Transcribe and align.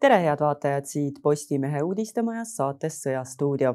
tere, 0.00 0.18
head 0.22 0.40
vaatajad, 0.40 0.84
siit 0.86 1.18
Postimehe 1.22 1.82
uudistemajast 1.82 2.56
saates 2.56 3.00
Sõjastuudio. 3.02 3.74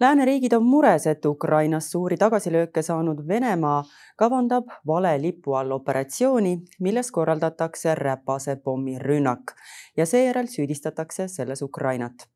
lääneriigid 0.00 0.52
on 0.52 0.62
mures, 0.62 1.06
et 1.06 1.24
Ukrainas 1.24 1.90
suuri 1.90 2.16
tagasilööke 2.16 2.82
saanud 2.82 3.28
Venemaa 3.28 3.82
kavandab 4.16 4.70
vale 4.86 5.18
lipu 5.22 5.54
all 5.54 5.70
operatsiooni, 5.70 6.58
milles 6.80 7.10
korraldatakse 7.10 7.94
räpase 7.94 8.56
pommirünnak 8.56 9.54
ja 9.96 10.06
seejärel 10.06 10.46
süüdistatakse 10.46 11.28
selles 11.28 11.62
Ukrainat 11.62 12.28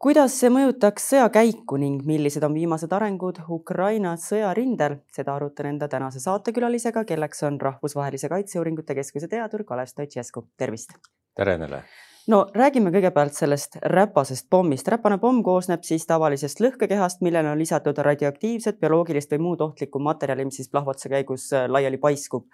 kuidas 0.00 0.32
see 0.40 0.48
mõjutaks 0.48 1.10
sõjakäiku 1.12 1.76
ning 1.76 2.04
millised 2.08 2.42
on 2.42 2.54
viimased 2.54 2.92
arengud 2.92 3.42
Ukraina 3.48 4.14
sõjarindel, 4.16 4.96
seda 5.12 5.34
arutan 5.34 5.66
enda 5.74 5.88
tänase 5.88 6.20
saatekülalisega, 6.24 7.04
kelleks 7.04 7.42
on 7.42 7.60
Rahvusvahelise 7.60 8.28
Kaitseuuringute 8.28 8.94
Keskuse 8.94 9.28
teadur 9.28 9.64
Kalev 9.64 9.92
Stoicescu, 9.92 10.48
tervist. 10.56 10.96
tere 11.36 11.58
Nele. 11.58 11.84
No 12.28 12.44
räägime 12.54 12.90
kõigepealt 12.92 13.34
sellest 13.36 13.78
räpasest 13.82 14.48
pommist. 14.50 14.88
räpane 14.88 15.18
pomm 15.18 15.42
koosneb 15.42 15.84
siis 15.86 16.06
tavalisest 16.06 16.60
lõhkekehast, 16.60 17.24
millele 17.24 17.50
on 17.52 17.58
lisatud 17.58 17.98
radioaktiivset, 17.98 18.80
bioloogilist 18.80 19.32
või 19.32 19.46
muud 19.48 19.60
ohtlikku 19.60 19.98
materjali, 19.98 20.44
mis 20.44 20.60
siis 20.60 20.70
plahvatuse 20.70 21.08
käigus 21.08 21.52
äh, 21.52 21.68
laiali 21.68 21.98
paiskub. 21.98 22.46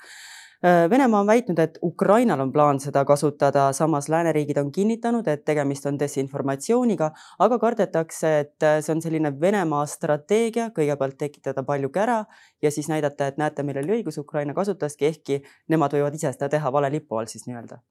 Äh, 0.64 0.90
Venemaa 0.90 1.20
on 1.20 1.26
väitnud, 1.26 1.58
et 1.58 1.78
Ukrainal 1.82 2.40
on 2.40 2.52
plaan 2.52 2.80
seda 2.80 3.04
kasutada, 3.04 3.72
samas 3.72 4.08
lääneriigid 4.08 4.58
on 4.58 4.72
kinnitanud, 4.72 5.26
et 5.28 5.44
tegemist 5.44 5.86
on 5.86 5.98
desinformatsiooniga, 5.98 7.10
aga 7.38 7.58
kardetakse, 7.58 8.38
et 8.38 8.62
äh, 8.62 8.78
see 8.80 8.94
on 8.94 9.02
selline 9.02 9.34
Venemaa 9.40 9.84
strateegia, 9.86 10.70
kõigepealt 10.78 11.18
tekitada 11.18 11.66
palju 11.66 11.90
kära 11.90 12.24
ja 12.62 12.70
siis 12.70 12.88
näidata, 12.92 13.26
et 13.26 13.42
näete, 13.42 13.62
meil 13.62 13.82
oli 13.82 14.00
õigus, 14.00 14.20
Ukraina 14.22 14.54
kasutaski, 14.54 15.12
ehkki 15.12 15.42
nemad 15.68 15.98
võivad 15.98 16.14
ise 16.14 16.32
seda 16.32 16.48
teha 16.48 16.72
vale 16.72 16.92
lipu 16.92 17.18
all 17.18 17.28
siis 17.30 17.48
nii-öelda 17.50 17.82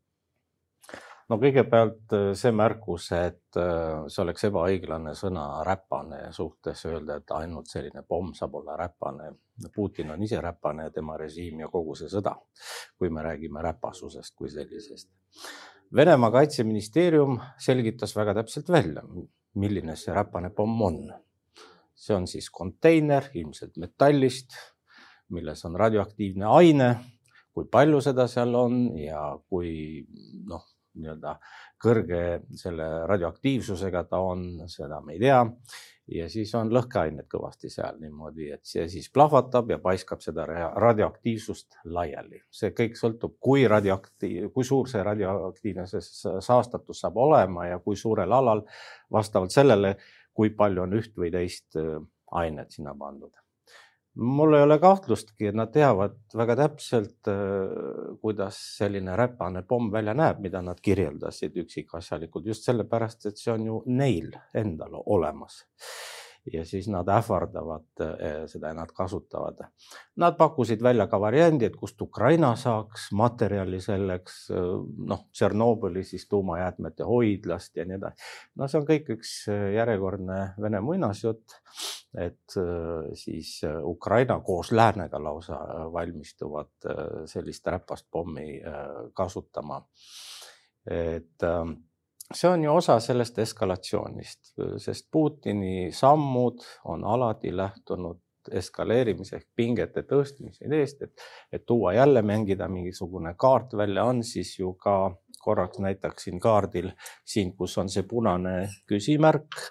no 1.30 1.38
kõigepealt 1.42 2.14
äh, 2.16 2.28
see 2.38 2.54
märkus, 2.56 3.10
et 3.18 3.60
äh, 3.60 4.06
see 4.12 4.22
oleks 4.24 4.48
ebaõiglane 4.50 5.16
sõna 5.18 5.46
räpane 5.66 6.22
suhtes 6.36 6.86
öelda, 6.90 7.20
et 7.20 7.34
ainult 7.38 7.72
selline 7.72 8.06
pomm 8.08 8.34
saab 8.38 8.60
olla 8.62 8.78
räpane. 8.80 9.32
Putin 9.76 10.12
on 10.12 10.24
ise 10.24 10.42
räpane, 10.44 10.90
tema 10.92 11.16
režiim 11.18 11.62
ja 11.64 11.70
kogu 11.72 11.96
see 11.96 12.12
sõda, 12.12 12.36
kui 13.00 13.10
me 13.10 13.24
räägime 13.24 13.64
räpasusest 13.64 14.36
kui 14.36 14.52
sellisest. 14.52 15.10
Venemaa 15.96 16.32
kaitseministeerium 16.34 17.40
selgitas 17.62 18.16
väga 18.18 18.34
täpselt 18.42 18.70
välja, 18.74 19.06
milline 19.56 19.96
see 19.96 20.14
räpane 20.16 20.52
pomm 20.56 20.82
on. 20.82 21.02
see 21.96 22.12
on 22.12 22.26
siis 22.28 22.50
konteiner, 22.52 23.30
ilmselt 23.40 23.78
metallist, 23.80 24.52
milles 25.32 25.62
on 25.66 25.78
radioaktiivne 25.80 26.46
aine 26.46 26.90
kui 27.56 27.70
palju 27.72 28.02
seda 28.04 28.26
seal 28.28 28.52
on 28.60 28.74
ja 29.00 29.22
kui 29.48 30.04
noh, 30.50 30.66
nii-öelda 31.00 31.36
kõrge 31.82 32.22
selle 32.58 32.88
radioaktiivsusega 33.10 34.06
ta 34.10 34.22
on, 34.24 34.46
seda 34.72 35.02
me 35.02 35.16
ei 35.16 35.20
tea. 35.20 35.42
ja 36.16 36.28
siis 36.30 36.52
on 36.56 36.70
lõhkeained 36.70 37.26
kõvasti 37.30 37.70
seal 37.74 37.96
niimoodi, 37.98 38.52
et 38.54 38.62
see 38.66 38.86
siis 38.90 39.08
plahvatab 39.14 39.72
ja 39.74 39.80
paiskab 39.82 40.22
seda 40.22 40.46
radioaktiivsust 40.46 41.80
laiali. 41.86 42.44
see 42.52 42.74
kõik 42.78 43.00
sõltub, 43.00 43.38
kui 43.40 43.68
radioaktiiv, 43.68 44.52
kui 44.54 44.64
suur 44.64 44.90
see 44.90 45.04
radioaktiivne 45.04 45.88
see 45.88 46.04
saastatus 46.40 47.02
saab 47.02 47.18
olema 47.18 47.68
ja 47.72 47.80
kui 47.80 47.96
suurel 47.96 48.32
alal 48.32 48.66
vastavalt 49.12 49.52
sellele, 49.52 49.96
kui 50.34 50.50
palju 50.50 50.84
on 50.84 50.94
üht 51.00 51.18
või 51.18 51.32
teist 51.32 51.76
äh, 51.80 51.98
ainet 52.32 52.72
sinna 52.72 52.96
pandud 52.98 53.34
mul 54.16 54.56
ei 54.56 54.64
ole 54.64 54.78
kahtlustki, 54.80 55.50
et 55.50 55.58
nad 55.58 55.72
teavad 55.74 56.18
väga 56.38 56.56
täpselt, 56.60 57.28
äh, 57.32 58.16
kuidas 58.22 58.60
selline 58.78 59.16
räpane 59.20 59.64
pomm 59.68 59.92
välja 59.92 60.16
näeb, 60.18 60.40
mida 60.44 60.62
nad 60.66 60.80
kirjeldasid 60.82 61.58
üksikasjalikult 61.66 62.48
just 62.52 62.68
sellepärast, 62.68 63.26
et 63.26 63.42
see 63.42 63.54
on 63.54 63.66
ju 63.66 63.82
neil 63.88 64.32
endal 64.54 65.02
olemas 65.06 65.66
ja 66.54 66.66
siis 66.66 66.88
nad 66.88 67.08
ähvardavad 67.10 68.02
eh, 68.02 68.44
seda 68.50 68.68
ja 68.68 68.78
nad 68.78 68.92
kasutavad. 68.94 69.64
Nad 70.22 70.38
pakkusid 70.38 70.84
välja 70.84 71.08
ka 71.08 71.20
variandi, 71.22 71.66
et 71.66 71.78
kust 71.80 72.02
Ukraina 72.02 72.54
saaks 72.60 73.10
materjali 73.18 73.82
selleks, 73.82 74.38
eh, 74.54 74.68
noh, 75.10 75.26
Tšernobõli 75.34 76.04
siis 76.06 76.28
tuumajäätmete 76.30 77.08
hoidlast 77.08 77.78
ja 77.78 77.86
nii 77.86 77.98
edasi. 77.98 78.30
no 78.56 78.68
see 78.68 78.82
on 78.82 78.88
kõik 78.90 79.10
üks 79.18 79.34
eh, 79.54 79.66
järjekordne 79.76 80.42
Vene 80.62 80.82
muinasjutt, 80.82 81.58
et 82.18 82.54
siis 83.20 83.50
Ukraina 83.84 84.38
koos 84.40 84.72
läänega 84.72 85.20
lausa 85.20 85.58
valmistuvad 85.92 86.88
sellist 87.28 87.68
räpast 87.68 88.08
pommi 88.12 88.62
kasutama. 89.14 89.82
et 90.86 91.44
see 92.34 92.50
on 92.50 92.64
ju 92.64 92.74
osa 92.74 93.00
sellest 93.00 93.40
eskalatsioonist, 93.40 94.56
sest 94.78 95.08
Putini 95.12 95.92
sammud 95.94 96.64
on 96.86 97.04
alati 97.06 97.52
lähtunud 97.58 98.22
eskaleerimise 98.52 99.40
ehk 99.40 99.48
pingete 99.58 100.04
tõstmise 100.06 100.66
ideest, 100.68 101.02
et, 101.02 101.22
et 101.54 101.66
tuua 101.66 101.96
jälle 101.96 102.22
mängida 102.22 102.68
mingisugune 102.70 103.34
kaart 103.38 103.74
välja, 103.78 104.04
on 104.06 104.24
siis 104.24 104.60
ju 104.60 104.74
ka 104.74 105.16
korraks 105.42 105.80
näitaksin 105.80 106.40
kaardil 106.40 106.92
siin, 107.26 107.56
kus 107.58 107.78
on 107.78 107.90
see 107.90 108.04
punane 108.10 108.68
küsimärk. 108.90 109.62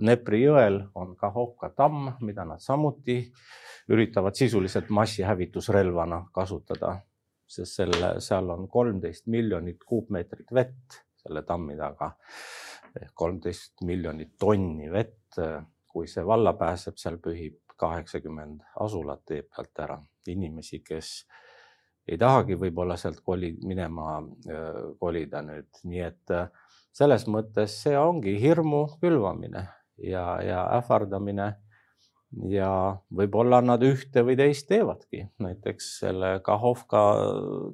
Dnepri 0.00 0.40
jõel 0.42 0.80
on 0.98 1.14
Kahovka 1.16 1.70
tamm, 1.76 2.08
mida 2.26 2.44
nad 2.44 2.60
samuti 2.60 3.20
üritavad 3.88 4.34
sisuliselt 4.34 4.90
massihävitusrelvana 4.90 6.24
kasutada, 6.34 6.96
sest 7.46 7.78
selle, 7.78 8.16
seal 8.20 8.50
on 8.50 8.66
kolmteist 8.68 9.30
miljonit 9.30 9.84
kuupmeetrit 9.86 10.50
vett 10.52 10.98
selle 11.22 11.42
tammi 11.46 11.76
taga. 11.76 12.12
ehk 12.98 13.12
kolmteist 13.14 13.82
miljonit 13.84 14.32
tonni 14.40 14.88
vett, 14.90 15.36
kui 15.86 16.08
see 16.08 16.24
valla 16.26 16.54
pääseb, 16.58 16.96
seal 16.96 17.18
pühib 17.22 17.58
kaheksakümmend 17.78 18.64
asulat 18.80 19.22
tee 19.26 19.42
pealt 19.42 19.82
ära, 19.84 19.98
inimesi, 20.28 20.80
kes 20.82 21.10
ei 22.08 22.18
tahagi 22.18 22.56
võib-olla 22.58 22.96
sealt 22.96 23.20
koli, 23.24 23.52
minema 23.62 24.18
kolida 24.98 25.42
nüüd, 25.44 25.68
nii 25.84 26.02
et 26.06 26.34
selles 26.96 27.26
mõttes 27.30 27.76
see 27.84 27.96
ongi 27.98 28.34
hirmu 28.40 28.86
külvamine 29.02 29.66
ja, 30.02 30.24
ja 30.42 30.64
ähvardamine 30.78 31.52
ja 32.50 32.70
võib-olla 33.14 33.60
nad 33.64 33.82
ühte 33.84 34.22
või 34.26 34.36
teist 34.38 34.68
teevadki, 34.68 35.24
näiteks 35.42 35.92
selle 36.02 36.34
Kahovka 36.44 37.04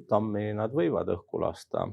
tammi 0.09 0.51
nad 0.55 0.75
võivad 0.75 1.11
õhku 1.17 1.41
lasta 1.43 1.89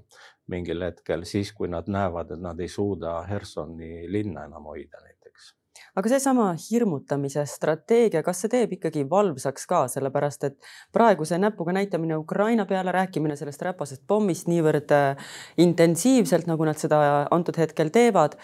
mingil 0.52 0.84
hetkel, 0.86 1.26
siis 1.28 1.52
kui 1.56 1.70
nad 1.70 1.90
näevad, 1.90 2.34
et 2.34 2.42
nad 2.42 2.60
ei 2.60 2.70
suuda 2.70 3.22
Hersoni 3.28 4.06
linna 4.10 4.46
enam 4.46 4.70
hoida 4.70 5.02
näiteks. 5.02 5.52
aga 5.96 6.08
seesama 6.08 6.46
hirmutamise 6.56 7.42
strateegia, 7.50 8.22
kas 8.22 8.44
see 8.44 8.52
teeb 8.52 8.76
ikkagi 8.78 9.02
valvsaks 9.10 9.66
ka, 9.66 9.82
sellepärast 9.92 10.44
et 10.48 10.58
praegu 10.92 11.26
see 11.28 11.40
näpuga 11.42 11.74
näitamine 11.74 12.16
Ukraina 12.16 12.64
peale, 12.66 12.94
rääkimine 12.94 13.36
sellest 13.36 13.62
räpasest 13.62 14.06
pommist 14.06 14.46
niivõrd 14.48 14.94
äh, 14.94 15.32
intensiivselt, 15.56 16.46
nagu 16.46 16.64
nad 16.64 16.78
seda 16.78 17.26
antud 17.30 17.58
hetkel 17.58 17.90
teevad 17.90 18.38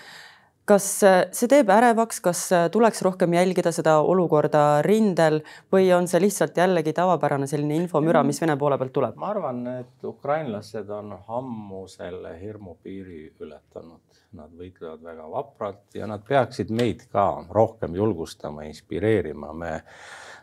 kas 0.69 0.87
äh, 1.07 1.19
see 1.35 1.49
teeb 1.51 1.71
ärevaks, 1.73 2.21
kas 2.25 2.43
äh, 2.53 2.67
tuleks 2.73 3.01
rohkem 3.07 3.35
jälgida 3.37 3.73
seda 3.75 3.99
olukorda 4.05 4.83
rindel 4.85 5.41
või 5.73 5.89
on 5.97 6.09
see 6.11 6.21
lihtsalt 6.23 6.59
jällegi 6.59 6.93
tavapärane 6.97 7.49
selline 7.51 7.79
infomüra, 7.83 8.23
mis 8.27 8.41
Vene 8.43 8.59
poole 8.61 8.79
pealt 8.81 8.95
tuleb? 8.97 9.17
ma 9.21 9.33
arvan, 9.33 9.65
et 9.81 10.05
ukrainlased 10.05 10.91
on 10.95 11.17
ammu 11.41 11.87
selle 11.91 12.37
hirmupiiri 12.41 13.25
ületanud. 13.41 14.05
Nad 14.39 14.53
võitlevad 14.53 15.01
väga 15.01 15.25
vapralt 15.33 15.95
ja 15.97 16.07
nad 16.07 16.21
peaksid 16.29 16.69
meid 16.69 17.07
ka 17.13 17.25
rohkem 17.49 17.95
julgustama, 17.97 18.67
inspireerima. 18.69 19.55
me 19.57 19.71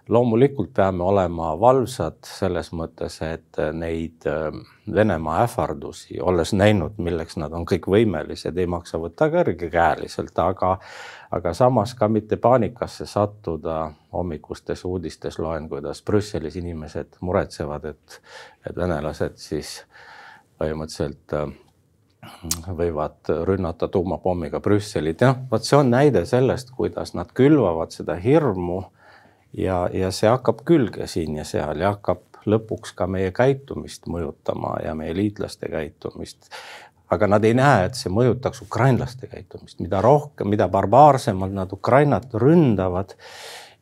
loomulikult 0.09 0.73
peame 0.73 1.03
olema 1.03 1.53
valvsad 1.59 2.17
selles 2.27 2.71
mõttes, 2.73 3.17
et 3.25 3.59
neid 3.73 4.27
ähm, 4.29 4.63
Venemaa 4.93 5.39
ähvardusi, 5.47 6.19
olles 6.21 6.51
näinud, 6.53 6.99
milleks 7.01 7.39
nad 7.41 7.53
on 7.57 7.65
kõik 7.65 7.87
võimelised, 7.89 8.57
ei 8.57 8.69
maksa 8.69 8.99
võtta 9.01 9.31
kõrgekäeliselt, 9.33 10.37
aga, 10.43 10.75
aga 11.33 11.53
samas 11.57 11.95
ka 11.97 12.07
mitte 12.07 12.37
paanikasse 12.37 13.07
sattuda. 13.09 13.91
hommikustes 14.13 14.85
uudistes 14.85 15.39
loen, 15.39 15.69
kuidas 15.69 16.03
Brüsselis 16.05 16.55
inimesed 16.55 17.17
muretsevad, 17.19 17.85
et, 17.85 18.21
et 18.69 18.75
venelased 18.77 19.33
siis 19.35 19.81
põhimõtteliselt 20.59 21.33
äh, 21.33 21.49
võivad 22.77 23.33
rünnata 23.45 23.87
tuumapommiga 23.87 24.59
Brüsselit, 24.59 25.21
jah, 25.21 25.35
vot 25.51 25.65
see 25.65 25.77
on 25.77 25.89
näide 25.89 26.25
sellest, 26.25 26.71
kuidas 26.77 27.13
nad 27.17 27.33
külvavad 27.33 27.91
seda 27.91 28.15
hirmu 28.21 28.83
ja, 29.57 29.85
ja 29.93 30.11
see 30.11 30.29
hakkab 30.29 30.63
külge 30.67 31.07
siin 31.07 31.37
ja 31.39 31.45
seal 31.47 31.81
ja 31.81 31.95
hakkab 31.95 32.23
lõpuks 32.45 32.93
ka 32.97 33.07
meie 33.09 33.31
käitumist 33.35 34.05
mõjutama 34.11 34.77
ja 34.85 34.93
meie 34.97 35.15
liitlaste 35.17 35.69
käitumist. 35.71 36.49
aga 37.09 37.27
nad 37.27 37.43
ei 37.45 37.53
näe, 37.53 37.85
et 37.85 37.95
see 37.95 38.09
mõjutaks 38.09 38.63
ukrainlaste 38.65 39.27
käitumist, 39.29 39.79
mida 39.79 40.01
rohkem, 40.01 40.49
mida 40.49 40.67
barbaarsemalt 40.67 41.53
nad 41.53 41.73
Ukrainat 41.73 42.33
ründavad 42.33 43.13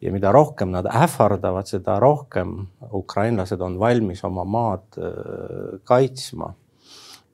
ja 0.02 0.12
mida 0.12 0.32
rohkem 0.32 0.72
nad 0.72 0.86
ähvardavad, 0.86 1.68
seda 1.68 2.00
rohkem 2.00 2.68
ukrainlased 2.92 3.62
on 3.62 3.80
valmis 3.80 4.24
oma 4.24 4.44
maad 4.44 5.00
äh, 5.00 5.80
kaitsma 5.84 6.54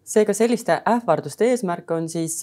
seega 0.09 0.33
selliste 0.33 0.81
ähvarduste 0.89 1.45
eesmärk 1.51 1.91
on 1.91 2.09
siis 2.09 2.41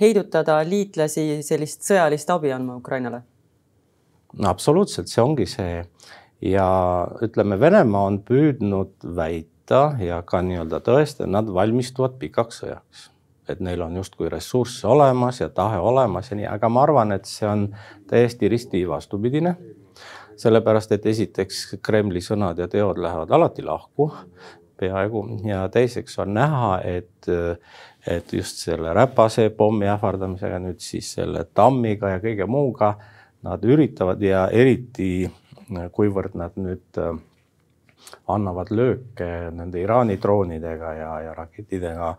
heidutada 0.00 0.58
liitlasi 0.66 1.42
sellist 1.46 1.86
sõjalist 1.86 2.30
abi 2.34 2.50
andma 2.54 2.80
Ukrainale? 2.80 3.22
No 4.36 4.48
absoluutselt, 4.48 5.08
see 5.08 5.22
ongi 5.22 5.46
see 5.50 5.82
ja 6.44 6.68
ütleme, 7.24 7.60
Venemaa 7.60 8.06
on 8.10 8.20
püüdnud 8.24 9.08
väita 9.16 9.88
ja 10.02 10.22
ka 10.26 10.42
nii-öelda 10.44 10.80
tõestada, 10.84 11.30
nad 11.38 11.52
valmistuvad 11.52 12.18
pikaks 12.20 12.62
sõjaks 12.62 13.10
et 13.48 13.60
neil 13.62 13.82
on 13.82 13.96
justkui 13.96 14.28
ressurss 14.30 14.84
olemas 14.84 15.40
ja 15.40 15.48
tahe 15.48 15.78
olemas 15.78 16.30
ja 16.30 16.36
nii, 16.38 16.46
aga 16.50 16.68
ma 16.68 16.82
arvan, 16.82 17.14
et 17.14 17.28
see 17.30 17.48
on 17.48 17.68
täiesti 18.10 18.48
risti 18.48 18.88
vastupidine. 18.88 19.56
sellepärast, 20.36 20.90
et 20.92 21.06
esiteks 21.06 21.78
Kremli 21.82 22.20
sõnad 22.20 22.58
ja 22.60 22.66
teod 22.68 22.98
lähevad 23.00 23.30
alati 23.32 23.62
lahku 23.64 24.10
peaaegu 24.76 25.22
ja 25.48 25.62
teiseks 25.72 26.18
on 26.18 26.34
näha, 26.36 26.80
et, 26.84 27.28
et 28.06 28.32
just 28.32 28.60
selle 28.60 28.92
räpase 28.92 29.48
pommi 29.50 29.88
ähvardamisega 29.88 30.58
nüüd 30.60 30.82
siis 30.84 31.14
selle 31.16 31.46
tammiga 31.54 32.10
ja 32.12 32.20
kõige 32.20 32.44
muuga 32.46 32.98
nad 33.46 33.64
üritavad 33.64 34.22
ja 34.22 34.46
eriti 34.50 35.30
kuivõrd 35.66 36.36
nad 36.38 36.58
nüüd 36.58 36.98
annavad 38.30 38.68
lööke 38.70 39.30
nende 39.54 39.80
Iraani 39.82 40.18
droonidega 40.22 40.92
ja, 40.94 41.14
ja 41.24 41.32
rakettidega 41.34 42.12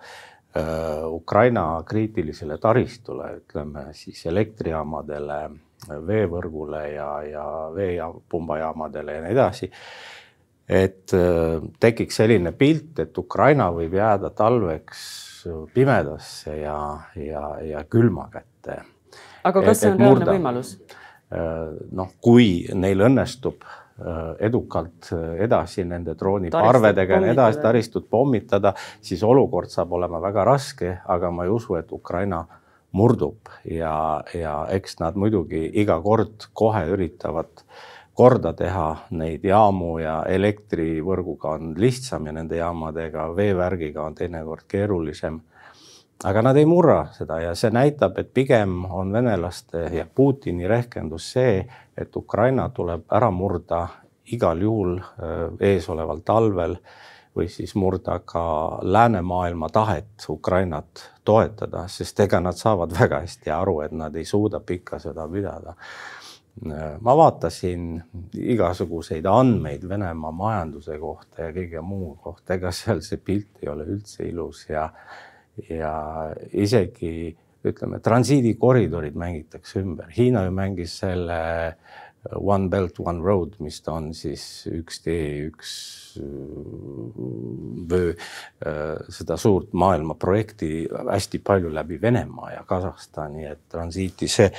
Äh, 0.57 1.05
Ukraina 1.13 1.83
kriitilisele 1.85 2.57
taristule, 2.57 3.29
ütleme 3.41 3.89
siis 3.93 4.23
elektrijaamadele, 4.25 5.39
veevõrgule 6.07 6.83
ja, 6.93 7.09
ja 7.27 7.45
veepumbajaamadele 7.75 9.17
ja 9.17 9.23
nii 9.25 9.35
edasi. 9.35 9.69
et 10.69 11.13
äh, 11.13 11.67
tekiks 11.79 12.15
selline 12.21 12.51
pilt, 12.51 12.99
et 12.99 13.17
Ukraina 13.17 13.69
võib 13.75 13.93
jääda 13.99 14.29
talveks 14.35 15.03
pimedasse 15.73 16.57
ja, 16.57 16.79
ja, 17.15 17.43
ja 17.63 17.83
külma 17.83 18.29
kätte. 18.31 18.81
aga 19.43 19.61
kas 19.61 19.77
et, 19.77 19.81
see 19.83 19.91
on 19.91 19.99
reaalne 19.99 20.31
võimalus? 20.31 20.77
Äh, 21.27 21.75
noh, 21.91 22.13
kui 22.23 22.67
neil 22.73 23.03
õnnestub 23.09 23.65
Äh, 24.05 24.35
edukalt 24.45 25.09
äh, 25.11 25.39
edasi 25.41 25.81
nende 25.81 26.13
drooniparvedega 26.13 27.15
ja 27.15 27.21
nii 27.23 27.31
edasi, 27.33 27.57
taristut 27.63 28.05
pommitada, 28.13 28.75
siis 29.01 29.23
olukord 29.25 29.71
saab 29.73 29.95
olema 29.97 30.19
väga 30.21 30.43
raske, 30.45 30.91
aga 31.09 31.31
ma 31.33 31.47
ei 31.47 31.49
usu, 31.49 31.73
et 31.79 31.89
Ukraina 31.91 32.43
murdub. 32.93 33.49
Ja, 33.65 34.21
ja 34.37 34.53
eks 34.69 34.99
nad 35.01 35.17
muidugi 35.17 35.63
iga 35.81 35.97
kord 36.05 36.45
kohe 36.53 36.83
üritavad 36.93 37.65
korda 38.13 38.53
teha 38.53 38.85
neid 39.17 39.49
jaamu 39.49 39.95
ja 40.03 40.19
elektrivõrguga 40.29 41.55
on 41.57 41.73
lihtsam 41.81 42.29
ja 42.29 42.37
nende 42.37 42.61
jaamadega, 42.61 43.31
veevärgiga 43.33 44.05
on 44.05 44.19
teinekord 44.21 44.69
keerulisem 44.69 45.41
aga 46.23 46.41
nad 46.41 46.57
ei 46.57 46.65
murra 46.65 47.07
seda 47.13 47.39
ja 47.41 47.55
see 47.55 47.71
näitab, 47.73 48.17
et 48.17 48.33
pigem 48.33 48.85
on 48.85 49.11
venelaste 49.13 49.87
ja 49.93 50.05
Putini 50.15 50.67
rehkendus 50.67 51.31
see, 51.33 51.61
et 51.97 52.15
Ukraina 52.15 52.69
tuleb 52.69 53.05
ära 53.13 53.29
murda 53.31 53.87
igal 54.33 54.61
juhul 54.61 54.97
äh, 54.97 55.43
eesoleval 55.73 56.23
talvel 56.25 56.77
või 57.37 57.47
siis 57.53 57.75
murda 57.77 58.19
ka 58.25 58.43
läänemaailma 58.81 59.69
tahet 59.69 60.25
Ukrainat 60.29 61.03
toetada, 61.25 61.85
sest 61.87 62.19
ega 62.25 62.39
nad 62.41 62.57
saavad 62.57 62.95
väga 62.97 63.21
hästi 63.25 63.53
aru, 63.53 63.81
et 63.85 63.93
nad 63.93 64.15
ei 64.15 64.25
suuda 64.25 64.59
pikka 64.59 64.97
sõda 65.03 65.27
pidada. 65.31 65.75
Äh, 66.65 66.97
ma 66.99 67.13
vaatasin 67.17 68.01
igasuguseid 68.33 69.25
andmeid 69.29 69.85
Venemaa 69.89 70.33
majanduse 70.33 70.97
kohta 70.97 71.45
ja 71.45 71.53
kõige 71.53 71.85
muu 71.85 72.15
kohta, 72.23 72.57
ega 72.57 72.73
seal 72.73 73.05
see 73.05 73.21
pilt 73.21 73.61
ei 73.61 73.69
ole 73.69 73.85
üldse 73.85 74.25
ilus 74.25 74.65
ja 74.69 74.89
ja 75.69 75.93
isegi 76.53 77.35
ütleme, 77.67 77.99
transiidikoridorid 78.03 79.15
mängitakse 79.17 79.81
ümber, 79.81 80.11
Hiina 80.17 80.45
ju 80.45 80.53
mängis 80.55 80.97
selle 81.01 81.39
One 82.35 82.67
Belt, 82.69 82.99
One 82.99 83.23
Road, 83.23 83.55
mis 83.63 83.79
ta 83.81 83.93
on 83.97 84.11
siis 84.17 84.41
üks 84.71 84.99
tee, 85.05 85.47
üks 85.47 85.71
vöö, 87.87 88.11
seda 89.13 89.37
suurt 89.39 89.71
maailmaprojekti 89.77 90.71
hästi 91.11 91.39
palju 91.45 91.71
läbi 91.73 92.01
Venemaa 92.01 92.51
ja 92.57 92.63
Kasahstani, 92.67 93.45
et 93.47 93.63
transiiti 93.71 94.27
see 94.31 94.49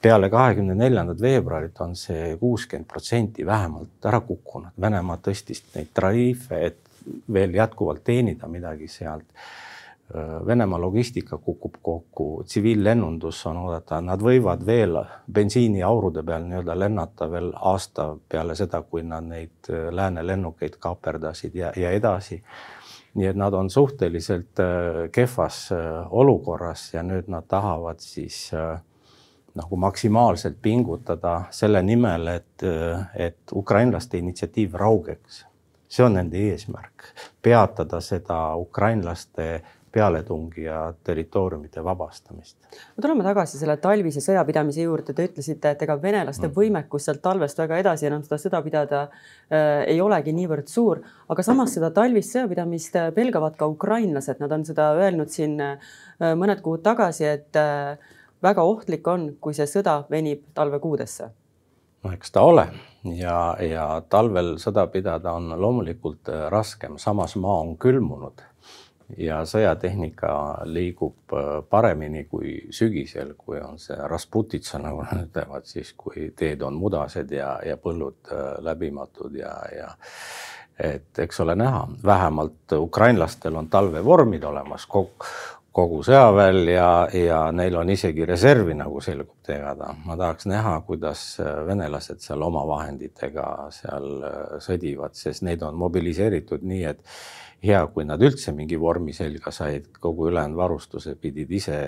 peale 0.00 0.30
kahekümne 0.32 0.74
neljandat 0.78 1.20
veebruarit 1.20 1.80
on 1.84 1.96
see 1.98 2.36
kuuskümmend 2.40 2.88
protsenti 2.88 3.44
vähemalt 3.46 4.06
ära 4.08 4.22
kukkunud. 4.24 4.72
Venemaa 4.80 5.18
tõstis 5.20 5.60
neid 5.74 5.90
tariife, 5.94 6.62
et 6.70 6.78
veel 7.32 7.52
jätkuvalt 7.58 8.04
teenida 8.06 8.48
midagi 8.48 8.88
sealt 8.88 9.28
Äh, 9.28 9.69
Venemaa 10.46 10.80
logistika 10.80 11.38
kukub 11.38 11.74
kokku, 11.82 12.42
tsiviillennundus 12.44 13.44
on 13.46 13.60
oodata, 13.62 14.00
nad 14.02 14.22
võivad 14.22 14.64
veel 14.66 14.98
bensiiniaurude 15.32 16.24
peal 16.26 16.48
nii-öelda 16.48 16.74
lennata 16.78 17.28
veel 17.30 17.52
aasta 17.54 18.08
peale 18.28 18.56
seda, 18.58 18.82
kui 18.82 19.04
nad 19.06 19.28
neid 19.30 19.70
äh, 19.70 19.86
lääne 19.94 20.26
lennukeid 20.26 20.80
kaaperdasid 20.82 21.54
ja, 21.54 21.72
ja 21.76 21.90
edasi. 21.90 22.42
nii 23.14 23.26
et 23.26 23.36
nad 23.36 23.54
on 23.54 23.70
suhteliselt 23.70 24.60
äh, 24.60 25.10
kehvas 25.12 25.68
olukorras 26.10 26.94
ja 26.94 27.02
nüüd 27.02 27.30
nad 27.30 27.46
tahavad 27.48 27.98
siis 27.98 28.50
nagu 29.54 29.76
maksimaalselt 29.76 30.56
pingutada 30.62 31.42
selle 31.50 31.82
nimel, 31.82 32.26
et, 32.26 32.62
et 33.14 33.54
ukrainlaste 33.54 34.18
initsiatiiv 34.18 34.74
raugeks. 34.74 35.46
see 35.90 36.04
on 36.06 36.12
nende 36.14 36.38
eesmärk, 36.38 37.02
peatada 37.42 37.98
seda 38.00 38.54
ukrainlaste 38.54 39.62
pealetungi 39.92 40.64
ja 40.64 40.92
territooriumite 41.04 41.84
vabastamist. 41.84 42.56
no 42.96 43.02
tuleme 43.02 43.24
tagasi 43.26 43.58
selle 43.58 43.76
talvise 43.82 44.22
sõjapidamise 44.22 44.84
juurde, 44.84 45.14
te 45.14 45.26
ütlesite, 45.26 45.74
et 45.74 45.82
ega 45.86 45.96
venelaste 46.02 46.46
mm. 46.46 46.54
võimekus 46.56 47.08
sealt 47.08 47.22
talvest 47.24 47.58
väga 47.58 47.80
edasi 47.82 48.06
enam 48.06 48.22
seda 48.26 48.38
sõda 48.42 48.62
pidada 48.66 49.02
äh, 49.08 49.82
ei 49.90 50.00
olegi 50.00 50.34
niivõrd 50.36 50.70
suur, 50.70 51.02
aga 51.28 51.46
samas 51.46 51.74
seda 51.74 51.90
talvist 51.94 52.36
sõjapidamist 52.36 53.00
äh, 53.00 53.10
pelgavad 53.16 53.58
ka 53.58 53.68
ukrainlased, 53.70 54.38
nad 54.42 54.54
on 54.54 54.64
seda 54.68 54.92
öelnud 55.00 55.34
siin 55.34 55.58
äh, 55.64 55.92
mõned 56.20 56.62
kuud 56.62 56.84
tagasi, 56.86 57.26
et 57.26 57.58
äh, 57.58 57.98
väga 58.42 58.62
ohtlik 58.62 59.06
on, 59.08 59.32
kui 59.40 59.56
see 59.56 59.66
sõda 59.68 60.04
venib 60.10 60.46
talvekuudesse. 60.54 61.30
No 62.04 62.14
eks 62.14 62.32
ta 62.32 62.44
ole. 62.48 62.70
Ja, 63.16 63.56
ja 63.64 63.84
talvel 64.12 64.54
sõda 64.60 64.86
pidada 64.92 65.34
on 65.36 65.50
loomulikult 65.60 66.30
äh, 66.30 66.46
raskem, 66.52 66.98
samas 67.00 67.36
maa 67.40 67.60
on 67.64 67.74
külmunud 67.80 68.44
ja 69.18 69.40
sõjatehnika 69.48 70.32
liigub 70.68 71.34
äh, 71.34 71.50
paremini 71.70 72.24
kui 72.30 72.56
sügisel, 72.74 73.34
kui 73.38 73.60
on 73.60 73.78
see 73.78 73.96
rasputitsa, 73.96 74.80
nagu 74.82 75.04
nad 75.08 75.26
ütlevad, 75.26 75.68
siis 75.68 75.92
kui 75.96 76.30
teed 76.36 76.62
on 76.66 76.78
mudased 76.80 77.32
ja, 77.34 77.54
ja 77.66 77.76
põllud 77.80 78.32
äh, 78.32 78.56
läbimatud 78.64 79.36
ja, 79.38 79.54
ja 79.76 79.92
et 80.80 81.18
eks 81.20 81.40
ole 81.44 81.54
näha, 81.60 81.86
vähemalt 82.04 82.72
ukrainlastel 82.72 83.56
on 83.56 83.68
talvevormid 83.68 84.44
olemas 84.48 84.86
kogu, 84.88 85.26
kogu 85.76 86.00
sõjaväel 86.02 86.72
ja, 86.72 86.88
ja 87.14 87.40
neil 87.52 87.76
on 87.78 87.90
isegi 87.92 88.24
reservi, 88.26 88.74
nagu 88.74 89.00
selgub 89.04 89.44
tegada. 89.46 89.92
ma 90.04 90.16
tahaks 90.16 90.48
näha, 90.50 90.80
kuidas 90.86 91.24
äh, 91.40 91.60
venelased 91.66 92.24
seal 92.24 92.42
oma 92.42 92.64
vahenditega 92.66 93.50
seal 93.74 94.10
sõdivad, 94.62 95.14
sest 95.18 95.46
neid 95.46 95.62
on 95.62 95.78
mobiliseeritud 95.78 96.64
nii, 96.66 96.84
et 96.90 97.04
hea, 97.64 97.80
kui 97.92 98.06
nad 98.08 98.22
üldse 98.22 98.54
mingi 98.56 98.78
vormi 98.80 99.12
selga 99.16 99.52
said, 99.52 99.90
kogu 100.00 100.30
ülejäänud 100.30 100.56
varustuse 100.56 101.14
pidid 101.20 101.50
ise 101.50 101.78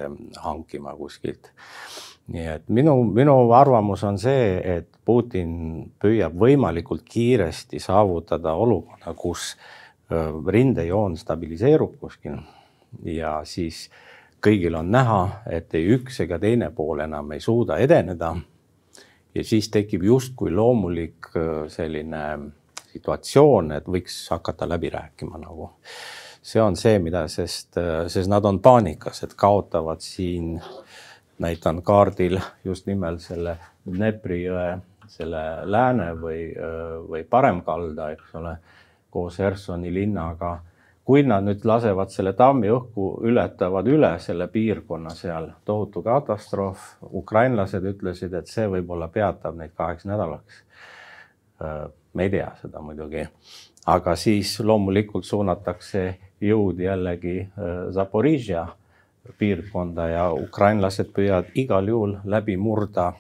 hankima 0.45 0.95
kuskilt. 0.97 1.53
nii 2.33 2.47
et 2.47 2.69
minu, 2.71 2.95
minu 3.05 3.35
arvamus 3.53 4.05
on 4.07 4.19
see, 4.19 4.57
et 4.77 4.89
Putin 5.05 5.91
püüab 6.01 6.37
võimalikult 6.39 7.03
kiiresti 7.03 7.81
saavutada 7.83 8.55
olukorda, 8.55 9.15
kus 9.19 9.57
rindejoon 10.47 11.17
stabiliseerub 11.17 11.97
kuskil 12.01 12.37
ja 13.09 13.41
siis 13.49 13.89
kõigil 14.43 14.77
on 14.79 14.91
näha, 14.91 15.43
et 15.51 15.75
ei 15.75 15.89
üks 15.97 16.21
ega 16.25 16.39
teine 16.43 16.71
pool 16.75 17.03
enam 17.05 17.33
ei 17.33 17.41
suuda 17.41 17.79
edeneda. 17.79 18.37
ja 19.35 19.45
siis 19.45 19.71
tekib 19.71 20.03
justkui 20.05 20.51
loomulik 20.51 21.31
selline 21.69 22.53
situatsioon, 22.93 23.73
et 23.77 23.89
võiks 23.89 24.17
hakata 24.31 24.69
läbi 24.69 24.91
rääkima 24.93 25.41
nagu. 25.43 25.71
see 26.43 26.63
on 26.63 26.77
see, 26.77 26.99
mida, 26.99 27.29
sest, 27.31 27.77
sest 28.11 28.31
nad 28.31 28.45
on 28.45 28.59
paanikas, 28.61 29.23
et 29.23 29.35
kaotavad 29.39 30.01
siin, 30.03 30.57
näitan 31.39 31.83
kaardil 31.83 32.41
just 32.65 32.87
nimelt 32.87 33.23
selle 33.23 33.57
Dnepri 33.87 34.43
jõe 34.45 34.81
selle 35.09 35.43
lääne 35.65 36.13
või, 36.19 36.53
või 37.09 37.25
paremkalda, 37.31 38.11
eks 38.15 38.35
ole, 38.39 38.57
koos 39.11 39.39
Hersoni 39.39 39.93
linnaga 39.95 40.59
kui 41.05 41.23
nad 41.27 41.45
nüüd 41.47 41.65
lasevad 41.67 42.13
selle 42.15 42.33
tammi 42.39 42.71
õhku, 42.71 43.09
ületavad 43.27 43.89
üle 43.91 44.13
selle 44.23 44.47
piirkonna 44.49 45.15
seal, 45.19 45.51
tohutu 45.65 46.03
katastroof. 46.03 46.93
ukrainlased 47.13 47.85
ütlesid, 47.85 48.35
et 48.35 48.47
see 48.47 48.69
võib-olla 48.71 49.09
peatab 49.09 49.59
neid 49.59 49.75
kaheks 49.75 50.07
nädalaks 50.07 50.63
me 52.15 52.23
ei 52.23 52.31
tea 52.31 52.51
seda 52.63 52.81
muidugi. 52.81 53.27
aga 53.87 54.17
siis 54.17 54.61
loomulikult 54.61 55.25
suunatakse 55.25 56.19
jõud 56.41 56.79
jällegi 56.81 57.49
Zaporižja 57.93 58.67
piirkonda 59.39 60.09
ja 60.09 60.33
ukrainlased 60.33 61.13
püüavad 61.15 61.51
igal 61.55 61.89
juhul 61.89 62.17
läbi 62.25 62.57
murda 62.57 63.13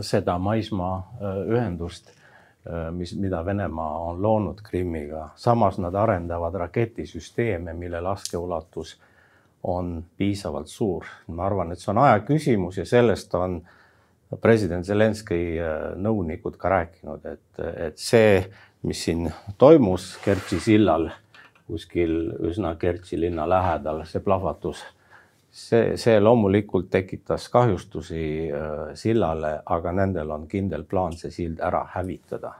seda 0.00 0.38
maismaaühendust, 0.38 2.10
mis, 2.92 3.14
mida 3.16 3.44
Venemaa 3.44 3.98
on 3.98 4.22
loonud 4.22 4.62
Krimmiga. 4.62 5.28
samas 5.36 5.78
nad 5.78 5.94
arendavad 5.94 6.54
raketisüsteeme, 6.54 7.72
mille 7.74 8.00
laskeulatus 8.00 8.98
on 9.62 10.04
piisavalt 10.16 10.66
suur. 10.66 11.04
ma 11.26 11.46
arvan, 11.46 11.72
et 11.72 11.78
see 11.78 11.90
on 11.90 11.98
aja 11.98 12.20
küsimus 12.20 12.78
ja 12.78 12.86
sellest 12.86 13.34
on 13.34 13.62
president 14.40 14.84
Zelenskõi 14.84 15.56
nõunikud 15.96 16.58
ka 16.60 16.68
rääkinud, 16.68 17.24
et, 17.24 17.62
et 17.88 17.98
see, 17.98 18.42
mis 18.84 19.00
siin 19.06 19.30
toimus 19.58 20.16
Kertši 20.24 20.60
sillal 20.60 21.08
kuskil 21.68 22.14
üsna 22.48 22.74
Kertši 22.80 23.20
linna 23.20 23.48
lähedal, 23.48 24.04
see 24.08 24.22
plahvatus 24.24 24.82
see, 25.50 25.96
see 26.00 26.20
loomulikult 26.20 26.90
tekitas 26.90 27.48
kahjustusi 27.52 28.22
äh, 28.52 28.94
sillale, 28.98 29.58
aga 29.66 29.92
nendel 29.92 30.32
on 30.36 30.46
kindel 30.48 30.84
plaan 30.88 31.16
see 31.16 31.32
sild 31.34 31.60
ära 31.64 31.84
hävitada. 31.94 32.54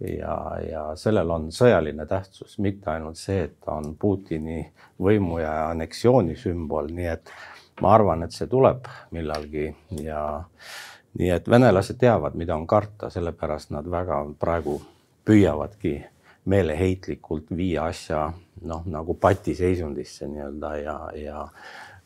ja, 0.00 0.34
ja 0.64 0.82
sellel 0.96 1.30
on 1.30 1.50
sõjaline 1.52 2.06
tähtsus, 2.08 2.56
mitte 2.64 2.88
ainult 2.90 3.18
see, 3.20 3.42
et 3.44 3.58
ta 3.60 3.74
on 3.76 3.92
Putini 4.00 4.62
võimu 4.96 5.42
ja 5.42 5.68
anneksiooni 5.68 6.36
sümbol, 6.40 6.88
nii 6.96 7.10
et 7.12 7.32
ma 7.84 7.92
arvan, 7.98 8.24
et 8.24 8.32
see 8.32 8.48
tuleb 8.48 8.88
millalgi 9.12 9.66
ja 10.00 10.22
nii 11.18 11.30
et 11.34 11.48
venelased 11.50 11.98
teavad, 11.98 12.34
mida 12.38 12.54
on 12.56 12.66
karta, 12.66 13.10
sellepärast 13.10 13.70
nad 13.74 13.86
väga 13.90 14.22
praegu 14.38 14.80
püüavadki 15.26 15.96
meeleheitlikult 16.50 17.50
viia 17.56 17.84
asja 17.90 18.30
noh, 18.62 18.82
nagu 18.86 19.14
patiseisundisse 19.14 20.28
nii-öelda 20.28 20.74
ja, 20.76 20.96
ja 21.14 21.48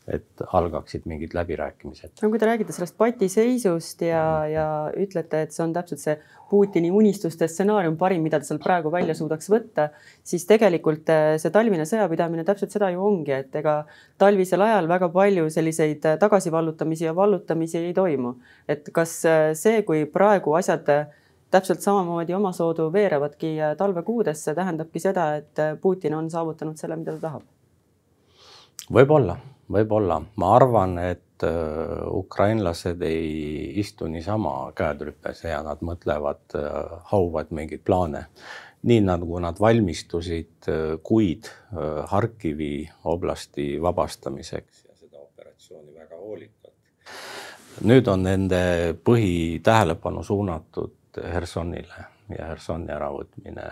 et 0.07 0.41
algaksid 0.53 1.07
mingid 1.09 1.33
läbirääkimised. 1.33 2.11
no 2.21 2.29
kui 2.29 2.39
te 2.39 2.45
räägite 2.45 2.73
sellest 2.75 2.97
patiseisust 2.97 4.03
ja, 4.05 4.23
ja 4.49 4.65
ütlete, 5.01 5.41
et 5.45 5.55
see 5.55 5.63
on 5.65 5.73
täpselt 5.73 6.03
see 6.03 6.17
Putini 6.49 6.91
unistuste 6.93 7.47
stsenaarium, 7.49 7.95
parim, 7.97 8.21
mida 8.21 8.37
ta 8.37 8.45
seal 8.45 8.59
praegu 8.61 8.91
välja 8.93 9.15
suudaks 9.17 9.49
võtta, 9.49 9.87
siis 10.21 10.45
tegelikult 10.45 11.09
eh, 11.09 11.29
see 11.41 11.49
talvine 11.53 11.87
sõjapidamine 11.89 12.45
täpselt 12.45 12.75
seda 12.75 12.91
ju 12.93 13.01
ongi, 13.01 13.33
et 13.33 13.57
ega 13.57 13.79
talvisel 14.21 14.61
ajal 14.61 14.85
väga 14.91 15.09
palju 15.15 15.47
selliseid 15.55 16.05
eh, 16.05 16.19
tagasivallutamisi 16.21 17.07
ja 17.07 17.15
vallutamisi 17.17 17.81
ei 17.81 17.95
toimu. 17.97 18.35
et 18.69 18.93
kas 18.93 19.17
eh, 19.25 19.47
see, 19.57 19.81
kui 19.89 20.05
praegu 20.05 20.53
asjad 20.59 20.85
täpselt 21.49 21.81
samamoodi 21.81 22.37
omasoodu 22.37 22.91
veeravadki 22.93 23.55
talvekuudesse, 23.77 24.53
tähendabki 24.53 25.01
seda, 25.01 25.27
et 25.41 25.65
Putin 25.81 26.13
on 26.13 26.29
saavutanud 26.29 26.77
selle, 26.77 27.01
mida 27.01 27.17
ta 27.17 27.25
tahab? 27.25 27.49
võib-olla 28.93 29.39
võib-olla, 29.71 30.19
ma 30.41 30.51
arvan, 30.55 30.97
et 31.01 31.43
äh, 31.43 32.05
ukrainlased 32.11 33.01
ei 33.05 33.79
istu 33.81 34.09
niisama 34.11 34.71
käed 34.77 35.03
rüpes 35.09 35.43
ja 35.45 35.61
nad 35.65 35.81
mõtlevad, 35.85 36.43
äh, 36.57 36.95
hauvad 37.11 37.53
mingeid 37.55 37.85
plaane. 37.85 38.27
nii 38.85 39.01
nagu 39.01 39.39
nad 39.41 39.57
valmistusid 39.59 40.67
äh, 40.69 40.99
kuid 41.03 41.49
Harkivi 42.05 42.89
oblasti 43.03 43.81
vabastamiseks 43.81 44.85
ja 44.85 44.95
seda 44.95 45.17
operatsiooni 45.19 45.93
väga 45.93 46.15
hoolikalt. 46.15 46.75
nüüd 47.81 48.07
on 48.07 48.23
nende 48.23 48.95
põhitähelepanu 49.03 50.23
suunatud 50.23 50.93
Hersonile 51.33 52.05
ja 52.37 52.45
Hersoni 52.45 52.93
äravõtmine 52.93 53.71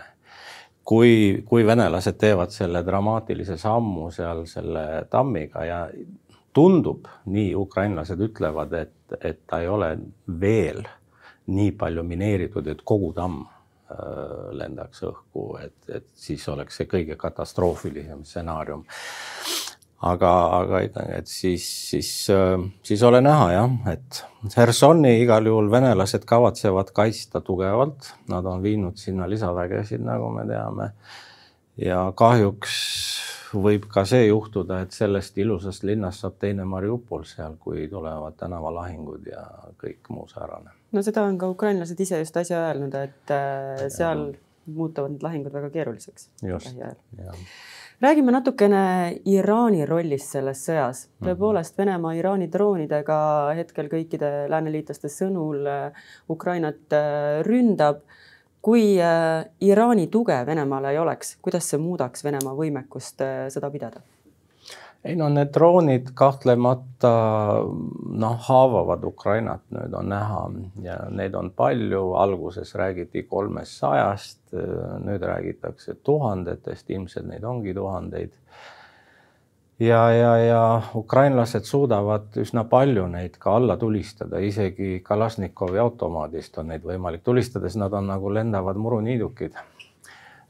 kui, 0.84 1.44
kui 1.46 1.66
venelased 1.66 2.18
teevad 2.20 2.52
selle 2.54 2.84
dramaatilise 2.86 3.56
sammu 3.60 4.10
seal 4.12 4.44
selle 4.50 4.84
tammiga 5.10 5.64
ja 5.64 5.80
tundub, 6.54 7.08
nii 7.26 7.54
ukrainlased 7.58 8.20
ütlevad, 8.28 8.76
et, 8.78 9.16
et 9.20 9.40
ta 9.46 9.60
ei 9.62 9.68
ole 9.68 9.90
veel 10.40 10.84
nii 11.50 11.72
palju 11.76 12.04
mineeritud, 12.06 12.68
et 12.70 12.84
kogu 12.86 13.10
tamm 13.16 13.42
äh, 13.42 13.98
lendaks 14.60 15.02
õhku, 15.08 15.48
et, 15.64 15.76
et 15.88 16.06
siis 16.14 16.46
oleks 16.48 16.78
see 16.80 16.88
kõige 16.90 17.18
katastroofilisem 17.20 18.22
stsenaarium 18.24 18.86
aga, 20.04 20.30
aga 20.60 20.80
et 21.18 21.30
siis, 21.30 21.64
siis, 21.90 22.10
äh, 22.32 22.58
siis 22.84 23.02
ole 23.06 23.20
näha 23.24 23.50
jah, 23.52 23.76
et 23.92 24.22
Hersoni 24.56 25.16
igal 25.22 25.46
juhul 25.48 25.70
venelased 25.72 26.26
kavatsevad 26.28 26.92
kaitsta 26.96 27.40
tugevalt, 27.44 28.12
nad 28.28 28.46
on 28.46 28.62
viinud 28.62 29.00
sinna 29.00 29.28
lisavägesid, 29.30 30.04
nagu 30.04 30.30
me 30.34 30.46
teame. 30.48 30.90
ja 31.80 32.12
kahjuks 32.16 32.74
võib 33.54 33.86
ka 33.90 34.04
see 34.06 34.26
juhtuda, 34.26 34.80
et 34.84 34.94
sellest 34.94 35.38
ilusast 35.38 35.84
linnast 35.86 36.22
saab 36.22 36.36
teine 36.42 36.66
Mariupol 36.68 37.24
seal, 37.26 37.56
kui 37.62 37.86
tulevad 37.90 38.36
tänavalahingud 38.38 39.28
ja 39.30 39.44
kõik 39.80 40.10
muu 40.10 40.26
säärane. 40.30 40.74
no 40.92 41.02
seda 41.02 41.24
on 41.24 41.38
ka 41.38 41.48
ukrainlased 41.50 42.00
ise 42.00 42.18
just 42.22 42.36
äsja 42.36 42.66
öelnud, 42.68 42.94
et 42.94 43.34
äh, 43.34 43.86
seal 43.88 44.26
ja. 44.32 44.42
muutuvad 44.66 45.16
need 45.16 45.24
lahingud 45.24 45.54
väga 45.54 45.70
keeruliseks. 45.78 46.28
just, 46.42 46.76
jah 46.76 47.38
räägime 48.00 48.32
natukene 48.32 48.80
Iraani 49.24 49.86
rollist 49.86 50.32
selles 50.34 50.64
sõjas. 50.68 51.06
Mhm. 51.06 51.28
tõepoolest, 51.28 51.78
Venemaa 51.78 52.14
Iraani 52.18 52.48
droonidega 52.52 53.18
hetkel 53.56 53.88
kõikide 53.92 54.48
lääneliitlaste 54.50 55.08
sõnul 55.08 55.66
äh, 55.66 56.04
Ukrainat 56.30 56.92
äh, 56.92 57.42
ründab. 57.46 58.02
kui 58.64 58.96
äh, 58.96 59.44
Iraani 59.60 60.06
tuge 60.08 60.46
Venemaale 60.46 60.90
ei 60.90 60.98
oleks, 60.98 61.36
kuidas 61.42 61.68
see 61.68 61.78
muudaks 61.78 62.24
Venemaa 62.24 62.54
võimekust 62.56 63.20
sõda 63.52 63.70
pidada? 63.70 64.00
Ei 65.04 65.16
no 65.16 65.28
need 65.28 65.50
droonid 65.52 66.12
kahtlemata 66.16 67.10
noh, 68.24 68.36
haavavad 68.46 69.04
Ukrainat, 69.04 69.64
nüüd 69.74 69.96
on 69.98 70.08
näha 70.08 70.44
ja 70.84 70.96
neid 71.12 71.34
on 71.36 71.50
palju, 71.56 72.14
alguses 72.20 72.72
räägiti 72.78 73.26
kolmesajast, 73.28 74.40
nüüd 75.04 75.26
räägitakse 75.28 75.98
tuhandetest, 76.02 76.88
ilmselt 76.90 77.28
neid 77.28 77.44
ongi 77.44 77.74
tuhandeid. 77.76 78.32
ja, 79.78 80.00
ja, 80.10 80.32
ja 80.38 80.82
ukrainlased 80.94 81.68
suudavad 81.68 82.36
üsna 82.40 82.64
palju 82.64 83.06
neid 83.10 83.36
ka 83.38 83.56
alla 83.58 83.76
tulistada, 83.76 84.38
isegi 84.38 85.02
Kalašnikovi 85.04 85.78
automaadist 85.78 86.58
on 86.58 86.72
neid 86.72 86.84
võimalik 86.86 87.24
tulistada, 87.24 87.68
sest 87.68 87.82
nad 87.82 87.92
on 87.92 88.06
nagu 88.08 88.32
lendavad 88.34 88.80
muruniidukid. 88.80 89.60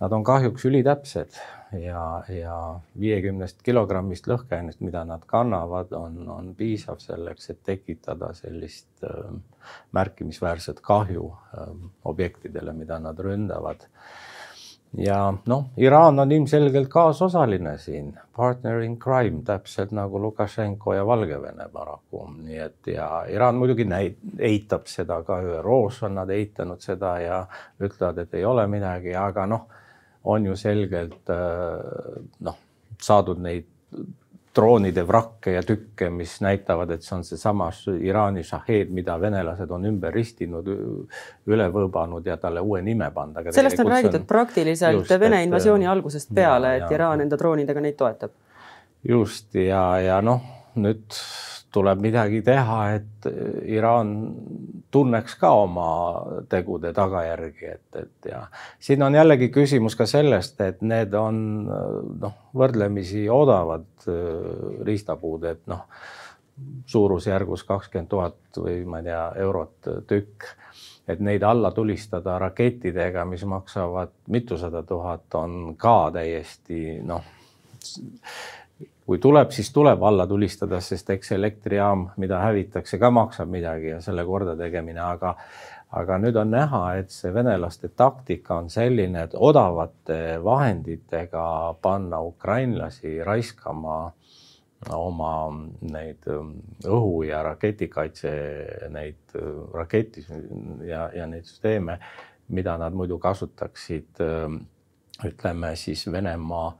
Nad 0.00 0.12
on 0.12 0.25
kahjuks 0.25 0.64
ülitäpsed 0.68 1.38
ja, 1.83 2.23
ja 2.28 2.57
viiekümnest 3.00 3.62
kilogrammist 3.64 4.28
lõhkeainest, 4.31 4.81
mida 4.85 5.04
nad 5.09 5.25
kannavad, 5.26 5.93
on, 5.97 6.21
on 6.28 6.52
piisav 6.59 7.00
selleks, 7.02 7.50
et 7.50 7.62
tekitada 7.64 8.33
sellist 8.37 9.07
äh, 9.07 9.33
märkimisväärset 9.97 10.81
kahju 10.85 11.31
äh, 11.33 11.75
objektidele, 12.04 12.73
mida 12.73 12.99
nad 12.99 13.19
ründavad. 13.19 13.87
ja 14.99 15.35
noh, 15.47 15.64
Iraan 15.76 16.19
on 16.23 16.33
ilmselgelt 16.33 16.88
kaasosaline 16.88 17.78
siin, 17.78 18.12
partner 18.37 18.83
in 18.87 18.99
crime, 18.99 19.43
täpselt 19.45 19.90
nagu 19.90 20.21
Lukašenko 20.23 20.95
ja 20.95 21.07
Valgevene 21.07 21.69
paraku, 21.73 22.28
nii 22.43 22.59
et 22.59 22.93
ja 22.95 23.09
Iraan 23.28 23.59
muidugi 23.59 23.85
näit-, 23.85 24.21
eitab 24.38 24.87
seda 24.87 25.23
ka 25.23 25.40
ÜRO-s 25.43 26.04
on 26.07 26.14
nad 26.21 26.31
eitanud 26.31 26.81
seda 26.81 27.16
ja 27.21 27.47
ütlevad, 27.81 28.23
et 28.23 28.35
ei 28.35 28.45
ole 28.45 28.66
midagi, 28.71 29.16
aga 29.19 29.47
noh 29.47 29.66
on 30.25 30.47
ju 30.47 30.57
selgelt 30.57 31.31
äh, 31.31 32.19
noh, 32.40 32.61
saadud 33.00 33.40
neid 33.45 33.71
droonide 34.54 35.02
vrakke 35.07 35.57
ja 35.57 35.62
tükke, 35.66 36.09
mis 36.14 36.37
näitavad, 36.45 36.93
et 36.95 37.02
see 37.02 37.16
on 37.16 37.25
seesama 37.26 37.69
Iraani 38.07 38.45
Shahed, 38.47 38.93
mida 38.95 39.16
venelased 39.21 39.71
on 39.75 39.88
ümber 39.90 40.14
ristinud, 40.14 40.69
üle 41.50 41.66
võõbanud 41.75 42.26
ja 42.28 42.37
talle 42.40 42.62
uue 42.62 42.83
nime 42.87 43.11
pannud. 43.14 43.50
sellest 43.54 43.83
on 43.83 43.90
räägitud 43.90 44.21
on 44.21 44.28
praktiliselt 44.31 45.00
just, 45.00 45.16
Vene 45.21 45.43
invasiooni 45.45 45.88
algusest 45.90 46.31
peale, 46.35 46.76
et 46.76 46.87
ja, 46.87 46.93
Iraan 46.95 47.25
enda 47.26 47.38
droonidega 47.40 47.83
neid 47.83 47.99
toetab. 47.99 48.31
just 49.09 49.54
ja, 49.59 49.85
ja 50.00 50.21
noh, 50.23 50.47
nüüd 50.78 51.19
tuleb 51.75 52.02
midagi 52.02 52.40
teha, 52.47 52.78
et 52.95 53.28
Iraan 53.75 54.14
tunneks 54.95 55.35
ka 55.40 55.50
oma 55.64 55.88
tegude 56.50 56.93
tagajärgi, 56.95 57.71
et, 57.73 57.87
et 57.99 58.28
ja 58.31 58.45
siin 58.78 59.02
on 59.02 59.16
jällegi 59.16 59.50
küsimus 59.54 59.97
ka 59.99 60.07
sellest, 60.07 60.61
et 60.62 60.83
need 60.87 61.14
on 61.19 61.40
noh, 62.21 62.37
võrdlemisi 62.54 63.26
odavad 63.33 64.07
äh, 64.07 64.85
riistapuud, 64.87 65.49
et 65.50 65.64
noh, 65.71 65.87
suurusjärgus 66.87 67.64
kakskümmend 67.66 68.11
tuhat 68.12 68.61
või 68.62 68.85
ma 68.87 69.00
ei 69.02 69.09
tea, 69.11 69.25
eurot 69.43 69.95
tükk. 70.07 70.52
et 71.09 71.21
neid 71.21 71.43
alla 71.43 71.71
tulistada 71.75 72.38
rakettidega, 72.38 73.25
mis 73.28 73.43
maksavad 73.45 74.14
mitusada 74.33 74.83
tuhat, 74.83 75.26
on 75.35 75.75
ka 75.76 76.11
täiesti 76.14 77.00
noh 77.04 77.25
kui 79.07 79.19
tuleb, 79.21 79.50
siis 79.53 79.69
tuleb 79.73 80.03
alla 80.03 80.26
tulistada, 80.26 80.81
sest 80.81 81.11
eks 81.11 81.33
elektrijaam, 81.37 82.09
mida 82.17 82.41
hävitakse, 82.41 82.99
ka 82.99 83.11
maksab 83.12 83.50
midagi 83.53 83.93
ja 83.93 84.00
selle 84.05 84.25
kordategemine, 84.25 85.00
aga 85.05 85.37
aga 85.95 86.17
nüüd 86.19 86.35
on 86.41 86.50
näha, 86.50 86.81
et 86.99 87.12
see 87.14 87.31
venelaste 87.35 87.93
taktika 87.95 88.57
on 88.59 88.71
selline, 88.73 89.29
et 89.29 89.35
odavate 89.38 90.41
vahenditega 90.43 91.45
panna 91.83 92.19
ukrainlasi 92.25 93.21
raiskama 93.23 93.99
oma 94.93 95.33
neid 95.81 96.26
ähm, 96.29 96.57
õhu 96.85 97.23
ja 97.29 97.43
raketikaitse, 97.47 98.33
neid 98.93 99.37
äh, 99.38 99.50
raketi 99.73 100.25
ja, 100.85 101.09
ja 101.14 101.29
neid 101.31 101.47
süsteeme, 101.49 101.99
mida 102.53 102.76
nad 102.81 102.97
muidu 102.97 103.19
kasutaksid, 103.23 104.11
ähm, 104.21 104.64
ütleme 105.25 105.76
siis 105.79 106.05
Venemaa 106.12 106.73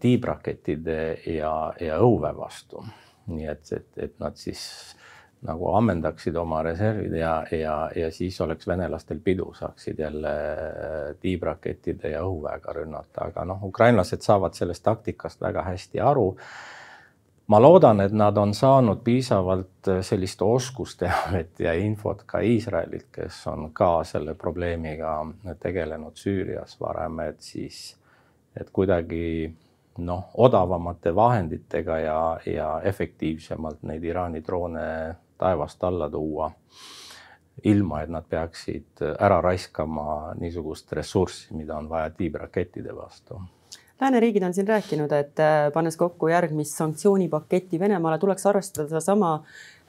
tiibrakettide 0.00 1.00
ja, 1.26 1.52
ja 1.80 1.98
õhuväe 2.00 2.36
vastu. 2.36 2.84
nii 3.30 3.46
et, 3.46 3.72
et, 3.76 3.90
et 3.96 4.14
nad 4.18 4.38
siis 4.40 4.62
nagu 5.46 5.70
ammendaksid 5.72 6.36
oma 6.36 6.62
reservid 6.62 7.14
ja, 7.16 7.34
ja, 7.52 7.74
ja 7.96 8.10
siis 8.12 8.40
oleks 8.40 8.66
venelastel 8.68 9.20
pidu, 9.24 9.52
saaksid 9.56 9.98
jälle 9.98 10.32
äh, 10.32 10.98
tiibrakettide 11.20 12.12
ja 12.12 12.24
õhuväega 12.26 12.74
rünnata, 12.76 13.30
aga 13.30 13.44
noh, 13.48 13.62
ukrainlased 13.70 14.20
saavad 14.24 14.56
sellest 14.56 14.84
taktikast 14.84 15.40
väga 15.40 15.64
hästi 15.70 16.02
aru 16.04 16.26
ma 17.50 17.58
loodan, 17.58 18.00
et 18.04 18.12
nad 18.12 18.36
on 18.38 18.52
saanud 18.54 19.00
piisavalt 19.04 19.88
äh, 19.88 20.02
sellist 20.04 20.42
oskusteavet 20.44 21.64
ja 21.64 21.72
infot 21.72 22.22
ka 22.26 22.44
Iisraelilt, 22.44 23.08
kes 23.12 23.40
on 23.50 23.70
ka 23.72 24.04
selle 24.04 24.36
probleemiga 24.38 25.16
tegelenud 25.62 26.20
Süürias 26.20 26.76
varem, 26.80 27.22
et 27.30 27.40
siis, 27.40 27.96
et 28.56 28.70
kuidagi 28.72 29.52
noh, 29.98 30.30
odavamate 30.34 31.14
vahenditega 31.14 31.98
ja, 31.98 32.40
ja 32.46 32.70
efektiivsemalt 32.84 33.82
neid 33.82 34.04
Iraani 34.04 34.42
droone 34.46 34.86
taevast 35.38 35.84
alla 35.84 36.10
tuua. 36.10 36.50
ilma, 37.64 38.02
et 38.02 38.08
nad 38.08 38.24
peaksid 38.24 39.02
ära 39.20 39.40
raiskama 39.44 40.34
niisugust 40.40 40.92
ressurssi, 40.96 41.54
mida 41.54 41.76
on 41.76 41.88
vaja 41.88 42.10
tiibrakettide 42.10 42.94
vastu 42.96 43.36
lääneriigid 44.00 44.42
on 44.42 44.54
siin 44.54 44.68
rääkinud, 44.68 45.12
et 45.12 45.40
äh, 45.40 45.72
pannes 45.72 45.96
kokku 45.96 46.28
järgmist 46.28 46.76
sanktsioonipaketti 46.76 47.80
Venemaale, 47.80 48.18
tuleks 48.18 48.46
arvestada 48.46 48.88
sedasama 48.88 49.32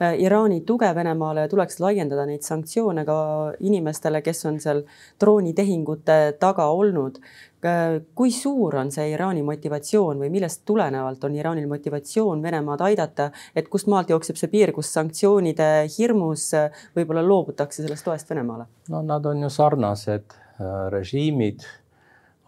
äh, 0.02 0.18
Iraani 0.20 0.60
tuge 0.60 0.94
Venemaale 0.94 1.46
ja 1.46 1.48
tuleks 1.48 1.80
laiendada 1.80 2.26
neid 2.26 2.42
sanktsioone 2.42 3.04
ka 3.08 3.16
inimestele, 3.60 4.22
kes 4.22 4.46
on 4.46 4.60
seal 4.60 4.82
droonitehingute 5.20 6.18
taga 6.40 6.66
olnud. 6.66 7.18
Äh, 7.64 8.02
kui 8.14 8.30
suur 8.30 8.76
on 8.76 8.92
see 8.92 9.08
Iraani 9.14 9.42
motivatsioon 9.46 10.20
või 10.20 10.30
millest 10.34 10.64
tulenevalt 10.68 11.24
on 11.24 11.36
Iraanil 11.38 11.68
motivatsioon 11.70 12.42
Venemaad 12.42 12.84
aidata, 12.90 13.30
et 13.56 13.68
kust 13.72 13.88
maalt 13.88 14.10
jookseb 14.12 14.36
see 14.36 14.52
piir, 14.52 14.74
kus 14.76 14.92
sanktsioonide 14.92 15.72
hirmus 15.98 16.50
võib-olla 16.96 17.24
loobutakse 17.26 17.84
sellest 17.84 18.04
toest 18.04 18.30
Venemaale? 18.30 18.68
no 18.90 19.02
nad 19.06 19.26
on 19.26 19.46
ju 19.46 19.50
sarnased 19.50 20.34
režiimid 20.92 21.62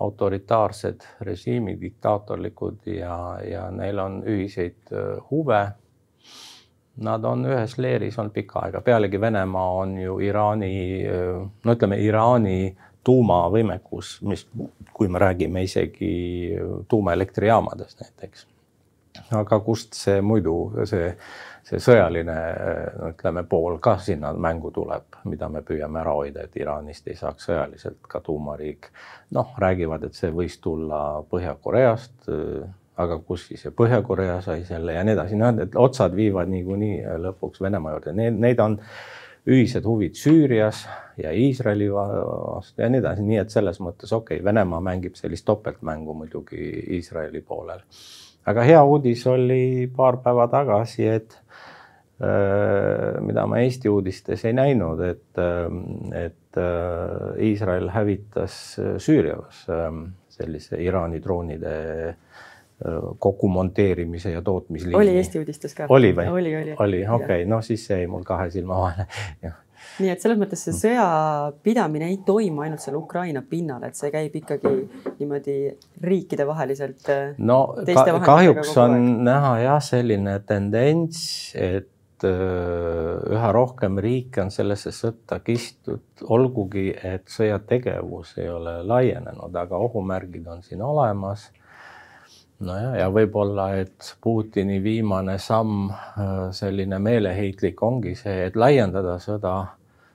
autoritaarsed 0.00 1.06
režiimid, 1.20 1.80
diktaatorlikud 1.80 2.86
ja, 2.86 3.38
ja 3.50 3.68
neil 3.70 3.98
on 3.98 4.22
ühiseid 4.26 4.90
huve. 5.30 5.62
Nad 7.04 7.24
on 7.26 7.46
ühes 7.46 7.78
leeris 7.78 8.18
olnud 8.18 8.34
pikka 8.34 8.60
aega, 8.66 8.80
pealegi 8.80 9.20
Venemaa 9.20 9.70
on 9.80 9.96
ju 9.98 10.18
Iraani, 10.22 10.74
no 11.64 11.74
ütleme, 11.74 11.98
Iraani 11.98 12.58
tuumavõimekus, 13.04 14.18
mis, 14.22 14.46
kui 14.94 15.08
me 15.08 15.18
räägime 15.18 15.64
isegi 15.66 16.12
tuumaelektrijaamadest 16.88 18.00
näiteks. 18.00 18.46
aga 19.30 19.60
kust 19.60 19.94
see 19.94 20.20
muidu, 20.20 20.72
see 20.90 21.12
see 21.64 21.80
sõjaline 21.80 22.37
no 22.99 23.11
ütleme 23.14 23.44
pool 23.49 23.78
ka 23.83 23.97
sinna 24.02 24.35
mängu 24.37 24.71
tuleb, 24.75 25.21
mida 25.30 25.49
me 25.49 25.64
püüame 25.64 26.00
ära 26.02 26.12
hoida, 26.16 26.44
et 26.44 26.56
Iraanist 26.61 27.09
ei 27.09 27.16
saaks 27.16 27.49
sõjaliselt 27.49 28.00
ka 28.09 28.21
tuumariik. 28.25 28.90
noh, 29.35 29.54
räägivad, 29.59 30.04
et 30.04 30.14
see 30.14 30.30
võis 30.30 30.59
tulla 30.61 31.25
Põhja-Koreast, 31.30 32.28
aga 33.00 33.18
kus 33.26 33.49
siis 33.49 33.67
Põhja-Korea 33.76 34.41
sai 34.45 34.65
selle 34.69 34.95
ja 34.95 35.04
nii 35.04 35.17
edasi, 35.17 35.41
noh, 35.41 35.54
et 35.65 35.76
otsad 35.76 36.15
viivad 36.15 36.52
niikuinii 36.52 37.02
lõpuks 37.25 37.62
Venemaa 37.65 37.97
juurde, 37.97 38.12
need, 38.12 38.41
neid 38.45 38.60
on 38.60 38.78
ühised 39.50 39.84
huvid 39.84 40.17
Süürias 40.17 40.84
ja 41.21 41.32
Iisraeli 41.32 41.88
vastu 41.93 42.82
ja 42.82 42.88
nii 42.88 43.00
edasi, 43.02 43.25
nii 43.25 43.41
et 43.43 43.52
selles 43.52 43.80
mõttes 43.80 44.12
okei 44.12 44.38
okay,, 44.38 44.45
Venemaa 44.45 44.80
mängib 44.84 45.17
sellist 45.19 45.45
topeltmängu 45.49 46.15
muidugi 46.15 46.69
Iisraeli 46.97 47.41
poolel. 47.41 47.80
aga 48.47 48.62
hea 48.62 48.84
uudis 48.84 49.26
oli 49.26 49.91
paar 49.97 50.21
päeva 50.21 50.49
tagasi, 50.52 51.06
et 51.08 51.38
mida 52.14 53.46
ma 53.50 53.58
Eesti 53.58 53.90
uudistes 53.90 54.44
ei 54.46 54.54
näinud, 54.54 55.00
et, 55.02 55.40
äh, 55.42 56.24
et 56.24 56.58
äh, 56.60 57.46
Iisrael 57.48 57.90
hävitas 57.90 58.58
Süürias 59.02 59.64
sellise 60.34 60.78
Iraani 60.82 61.18
droonide 61.22 61.74
kokku 63.18 63.48
monteerimise 63.48 64.30
ja 64.30 64.42
tootmisliini. 64.42 64.96
oli 64.98 65.16
Eesti 65.16 65.38
uudistes 65.38 65.74
ka? 65.74 65.86
oli 65.88 66.14
või? 66.14 66.28
oli, 66.30 66.56
oli. 66.56 66.76
oli, 66.78 67.02
okei 67.06 67.42
okay., 67.42 67.44
no 67.50 67.62
siis 67.62 67.86
see 67.86 68.00
jäi 68.02 68.08
mul 68.10 68.26
kahe 68.26 68.50
silma 68.50 68.78
vahele 68.80 69.06
nii 70.02 70.10
et 70.10 70.22
selles 70.22 70.38
mõttes 70.40 70.62
see 70.66 70.74
sõjapidamine 70.74 72.08
ei 72.10 72.18
toimu 72.26 72.64
ainult 72.64 72.82
seal 72.82 72.96
Ukraina 72.98 73.44
pinnal, 73.46 73.84
et 73.86 73.98
see 73.98 74.10
käib 74.14 74.34
ikkagi 74.40 74.72
niimoodi 75.20 75.56
riikidevaheliselt. 76.02 77.10
no 77.38 77.60
ka, 77.86 78.06
kahjuks 78.24 78.74
on 78.82 78.98
näha 79.26 79.56
jah, 79.64 79.82
selline 79.84 80.38
tendents, 80.48 81.20
et 81.54 81.90
Äh, 82.22 83.32
üha 83.34 83.48
rohkem 83.52 83.98
riike 83.98 84.44
on 84.44 84.50
sellesse 84.54 84.92
sõtta 84.94 85.40
kistud, 85.44 86.04
olgugi 86.30 86.92
et 86.94 87.26
sõjategevus 87.28 88.36
ei 88.38 88.48
ole 88.48 88.78
laienenud, 88.86 89.56
aga 89.58 89.80
ohumärgid 89.88 90.46
on 90.46 90.62
siin 90.62 90.82
olemas. 90.82 91.50
nojah, 92.64 92.94
ja 92.96 93.08
võib-olla, 93.10 93.74
et 93.76 94.14
Putini 94.22 94.78
viimane 94.82 95.38
samm, 95.38 95.90
äh, 95.90 96.30
selline 96.52 96.98
meeleheitlik, 96.98 97.82
ongi 97.82 98.14
see, 98.14 98.46
et 98.46 98.56
laiendada 98.56 99.18
sõda 99.18 99.56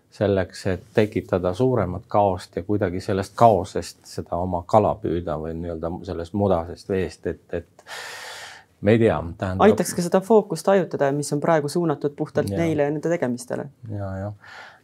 selleks, 0.09 0.65
et 0.71 0.88
tekitada 0.93 1.53
suuremat 1.53 2.07
kaost 2.07 2.55
ja 2.55 2.63
kuidagi 2.63 3.03
sellest 3.03 3.35
kaosest 3.35 4.05
seda 4.07 4.39
oma 4.39 4.63
kala 4.65 4.95
püüda 4.95 5.35
või 5.38 5.53
nii-öelda 5.59 5.91
sellest 6.07 6.33
mudasest 6.33 6.89
veest, 6.89 7.27
et, 7.27 7.43
et 7.53 7.85
me 8.82 8.96
ei 8.96 9.00
tea, 9.00 9.20
aitaks 9.60 9.94
ka 9.96 10.04
seda 10.06 10.22
fookust 10.24 10.68
hajutada, 10.72 11.12
mis 11.15 11.32
on 11.36 11.42
praegu 11.44 11.70
suunatud 11.70 12.15
puhtalt 12.18 12.50
ja. 12.50 12.58
neile 12.58 12.88
ja 12.88 12.92
nende 12.92 13.12
tegemistele. 13.12 13.70
ja, 13.92 14.10
jah. 14.18 14.34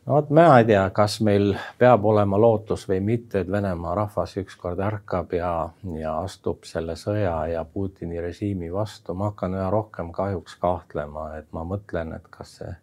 no 0.06 0.18
vot, 0.18 0.30
mina 0.30 0.60
ei 0.60 0.68
tea, 0.70 0.84
kas 0.96 1.20
meil 1.26 1.54
peab 1.80 2.06
olema 2.06 2.40
lootus 2.42 2.88
või 2.90 3.02
mitte, 3.12 3.44
et 3.44 3.52
Venemaa 3.52 3.96
rahvas 4.02 4.38
ükskord 4.42 4.82
ärkab 4.84 5.36
ja, 5.38 5.52
ja 6.00 6.18
astub 6.22 6.68
selle 6.68 6.98
sõja 7.00 7.38
ja 7.54 7.66
Putini 7.66 8.22
režiimi 8.22 8.74
vastu. 8.74 9.14
ma 9.14 9.32
hakkan 9.32 9.56
üha 9.60 9.70
rohkem 9.74 10.12
kahjuks 10.16 10.58
kahtlema, 10.62 11.30
et 11.40 11.48
ma 11.56 11.64
mõtlen, 11.68 12.16
et 12.20 12.28
kas 12.32 12.58
see 12.62 12.74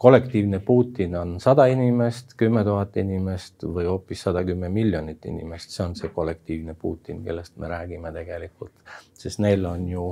kollektiivne 0.00 0.58
Putin 0.58 1.16
on 1.16 1.40
sada 1.40 1.66
inimest, 1.68 2.32
kümme 2.36 2.62
tuhat 2.64 2.96
inimest 2.96 3.66
või 3.68 3.84
hoopis 3.84 4.22
sada 4.24 4.40
kümme 4.48 4.70
miljonit 4.72 5.26
inimest, 5.28 5.74
see 5.74 5.84
on 5.84 5.96
see 5.98 6.08
kollektiivne 6.14 6.74
Putin, 6.74 7.20
kellest 7.24 7.58
me 7.60 7.68
räägime 7.68 8.12
tegelikult, 8.14 8.72
sest 9.12 9.42
neil 9.44 9.66
on 9.68 9.84
ju 9.88 10.06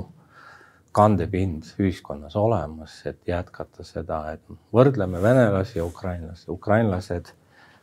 kandepind 0.91 1.63
ühiskonnas 1.79 2.35
olemas, 2.35 2.95
et 3.05 3.19
jätkata 3.27 3.85
seda, 3.85 4.23
et 4.33 4.41
võrdleme 4.73 5.21
venelasi 5.21 5.79
ja 5.79 5.85
ukrainlasi. 5.85 6.51
ukrainlased 6.51 7.33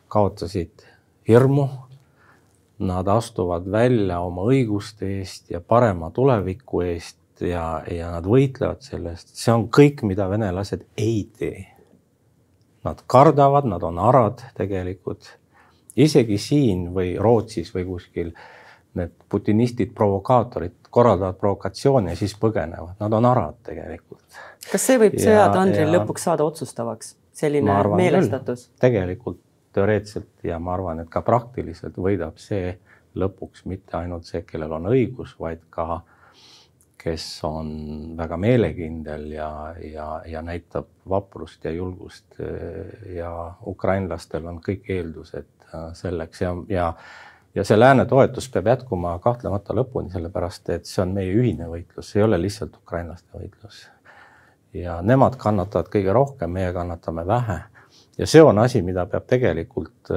kaotasid 0.07 0.83
hirmu. 1.27 1.67
Nad 2.79 3.07
astuvad 3.09 3.65
välja 3.71 4.19
oma 4.21 4.43
õiguste 4.45 5.07
eest 5.17 5.49
ja 5.49 5.61
parema 5.61 6.11
tuleviku 6.13 6.83
eest 6.85 7.41
ja, 7.41 7.81
ja 7.89 8.11
nad 8.13 8.27
võitlevad 8.29 8.83
selle 8.85 9.15
eest. 9.15 9.33
see 9.33 9.53
on 9.53 9.65
kõik, 9.73 10.03
mida 10.05 10.27
venelased 10.29 10.85
ei 10.97 11.23
tee. 11.39 11.65
Nad 12.85 13.01
kardavad, 13.09 13.65
nad 13.65 13.83
on 13.83 13.97
arad 13.99 14.43
tegelikult. 14.55 15.37
isegi 15.95 16.37
siin 16.37 16.91
või 16.93 17.15
Rootsis 17.17 17.73
või 17.73 17.85
kuskil 17.85 18.31
need 18.93 19.13
putinistid, 19.29 19.93
provokaatorid 19.97 20.86
korraldavad 20.97 21.37
provokatsioone 21.37 22.15
ja 22.15 22.19
siis 22.19 22.33
põgenevad, 22.41 22.97
nad 22.99 23.13
on 23.13 23.29
arad 23.29 23.61
tegelikult. 23.67 24.25
kas 24.71 24.89
see 24.89 24.99
võib 25.01 25.17
sõjatandril 25.21 25.93
lõpuks 25.99 26.27
saada 26.29 26.47
otsustavaks, 26.47 27.15
selline 27.37 27.77
meelestatus? 27.93 28.67
tegelikult 28.81 29.41
teoreetiliselt 29.77 30.47
ja 30.47 30.57
ma 30.59 30.73
arvan, 30.73 31.03
et 31.03 31.09
ka 31.13 31.21
praktiliselt 31.21 31.99
võidab 32.01 32.39
see 32.41 32.77
lõpuks 33.17 33.65
mitte 33.69 33.97
ainult 33.97 34.25
see, 34.29 34.41
kellel 34.45 34.73
on 34.77 34.89
õigus, 34.89 35.35
vaid 35.41 35.61
ka 35.73 36.01
kes 37.07 37.25
on 37.47 37.69
väga 38.17 38.37
meelekindel 38.41 39.29
ja, 39.31 39.49
ja, 39.85 40.07
ja 40.27 40.41
näitab 40.43 40.89
vaprust 41.09 41.65
ja 41.65 41.71
julgust. 41.71 42.39
Ja 43.13 43.31
ukrainlastel 43.69 44.49
on 44.49 44.59
kõik 44.65 44.89
eeldused 44.91 45.69
selleks. 45.97 46.41
Ja, 46.41 46.55
ja 46.73 46.87
ja 47.57 47.63
see 47.65 47.79
lääne 47.79 48.05
toetus 48.05 48.49
peab 48.53 48.67
jätkuma 48.69 49.15
kahtlemata 49.19 49.73
lõpuni, 49.73 50.11
sellepärast 50.13 50.69
et 50.75 50.85
see 50.85 51.01
on 51.01 51.15
meie 51.15 51.33
ühine 51.33 51.69
võitlus, 51.71 52.11
ei 52.13 52.25
ole 52.25 52.37
lihtsalt 52.41 52.75
ukrainlaste 52.77 53.33
võitlus. 53.33 53.87
ja 54.73 54.99
nemad 55.01 55.39
kannatavad 55.41 55.89
kõige 55.89 56.13
rohkem, 56.13 56.51
meie 56.53 56.73
kannatame 56.73 57.25
vähe. 57.27 57.59
ja 58.17 58.27
see 58.27 58.43
on 58.43 58.59
asi, 58.61 58.81
mida 58.81 59.05
peab 59.05 59.25
tegelikult 59.25 60.11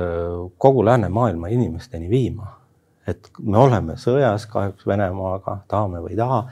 kogu 0.58 0.84
läänemaailma 0.84 1.48
inimesteni 1.48 2.10
viima. 2.10 2.56
et 3.06 3.30
me 3.38 3.58
oleme 3.58 3.96
sõjas 3.96 4.46
kahjuks 4.46 4.86
Venemaaga, 4.86 5.58
tahame 5.68 6.04
või 6.04 6.10
ei 6.10 6.20
taha 6.20 6.44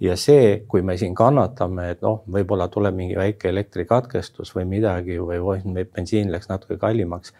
ja 0.00 0.16
see, 0.16 0.62
kui 0.68 0.82
me 0.82 0.96
siin 0.96 1.14
kannatame, 1.14 1.90
et 1.94 2.02
noh, 2.04 2.22
võib-olla 2.32 2.68
tuleb 2.72 2.96
mingi 2.96 3.16
väike 3.18 3.50
elektrikatkestus 3.50 4.54
või 4.56 4.64
midagi 4.76 5.18
või 5.20 5.84
bensiin 5.84 6.32
läks 6.32 6.48
natuke 6.48 6.78
kallimaks. 6.80 7.34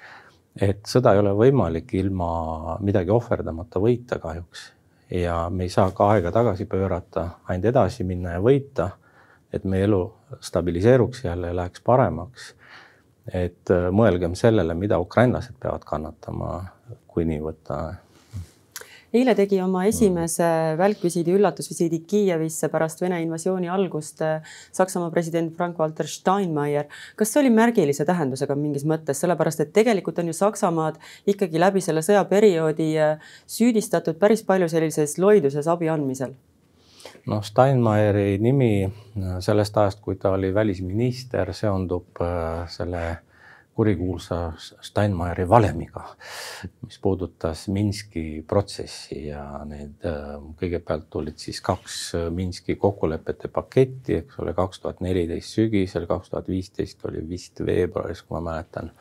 Et 0.56 0.82
sõda 0.86 1.14
ei 1.14 1.22
ole 1.22 1.32
võimalik 1.36 1.94
ilma 1.94 2.76
midagi 2.80 3.10
ohverdamata 3.14 3.82
võita 3.82 4.18
kahjuks 4.18 4.70
ja 5.10 5.48
me 5.50 5.66
ei 5.66 5.68
saa 5.68 5.90
ka 5.90 6.10
aega 6.14 6.32
tagasi 6.32 6.66
pöörata, 6.70 7.28
ainult 7.48 7.70
edasi 7.72 8.04
minna 8.04 8.36
ja 8.36 8.40
võita. 8.40 8.90
et 9.52 9.64
meie 9.64 9.82
elu 9.82 10.12
stabiliseeruks 10.40 11.24
jälle 11.24 11.46
ja 11.46 11.56
läheks 11.56 11.80
paremaks. 11.80 12.54
et 13.34 13.70
äh, 13.70 13.90
mõelgem 13.90 14.34
sellele, 14.34 14.74
mida 14.74 14.98
ukrainlased 14.98 15.54
peavad 15.60 15.84
kannatama, 15.84 16.64
kui 17.06 17.24
nii 17.24 17.40
võtta 17.40 17.94
eile 19.14 19.34
tegi 19.34 19.58
oma 19.62 19.84
esimese 19.88 20.46
välkvisiidi, 20.78 21.34
üllatusvisiidi 21.34 22.00
Kiievisse 22.06 22.68
pärast 22.70 23.02
Vene 23.02 23.20
invasiooni 23.24 23.68
algust 23.68 24.22
äh, 24.22 24.46
Saksamaa 24.72 25.10
president 25.10 25.56
Frank-Walter 25.56 26.06
Steinmeier. 26.06 26.86
kas 27.16 27.32
see 27.32 27.42
oli 27.42 27.50
märgilise 27.54 28.06
tähendusega 28.06 28.54
mingis 28.54 28.86
mõttes, 28.86 29.22
sellepärast 29.22 29.64
et 29.64 29.72
tegelikult 29.74 30.20
on 30.22 30.30
ju 30.30 30.36
Saksamaad 30.36 31.00
ikkagi 31.26 31.60
läbi 31.60 31.82
selle 31.84 32.04
sõjaperioodi 32.06 32.92
äh, 32.98 33.32
süüdistatud 33.50 34.20
päris 34.20 34.44
palju 34.46 34.70
sellises 34.70 35.18
loiduses 35.18 35.66
abi 35.68 35.90
andmisel 35.90 36.36
noh, 37.26 37.42
Steinmeieri 37.42 38.38
nimi 38.38 38.72
äh, 38.84 39.40
sellest 39.42 39.76
ajast, 39.76 40.04
kui 40.04 40.20
ta 40.20 40.36
oli 40.38 40.54
välisminister, 40.54 41.50
seondub 41.54 42.22
selle 42.70 43.04
kurikuulsa 43.80 44.52
Steinmeieri 44.84 45.46
valemiga, 45.48 46.02
mis 46.84 46.98
puudutas 47.00 47.62
Minski 47.72 48.44
protsessi 48.48 49.22
ja 49.30 49.44
need 49.64 50.04
äh, 50.04 50.34
kõigepealt 50.60 51.06
tulid 51.08 51.40
siis 51.40 51.62
kaks 51.64 51.96
äh, 52.18 52.26
Minski 52.34 52.76
kokkulepete 52.76 53.48
paketti, 53.48 54.18
eks 54.20 54.36
ole, 54.44 54.52
kaks 54.58 54.82
tuhat 54.82 55.00
neliteist 55.00 55.56
sügisel, 55.56 56.04
kaks 56.10 56.28
tuhat 56.34 56.52
viisteist 56.52 57.08
oli 57.08 57.24
vist 57.30 57.64
veebruaris, 57.64 58.20
kui 58.26 58.36
ma 58.36 58.44
mäletan. 58.50 58.92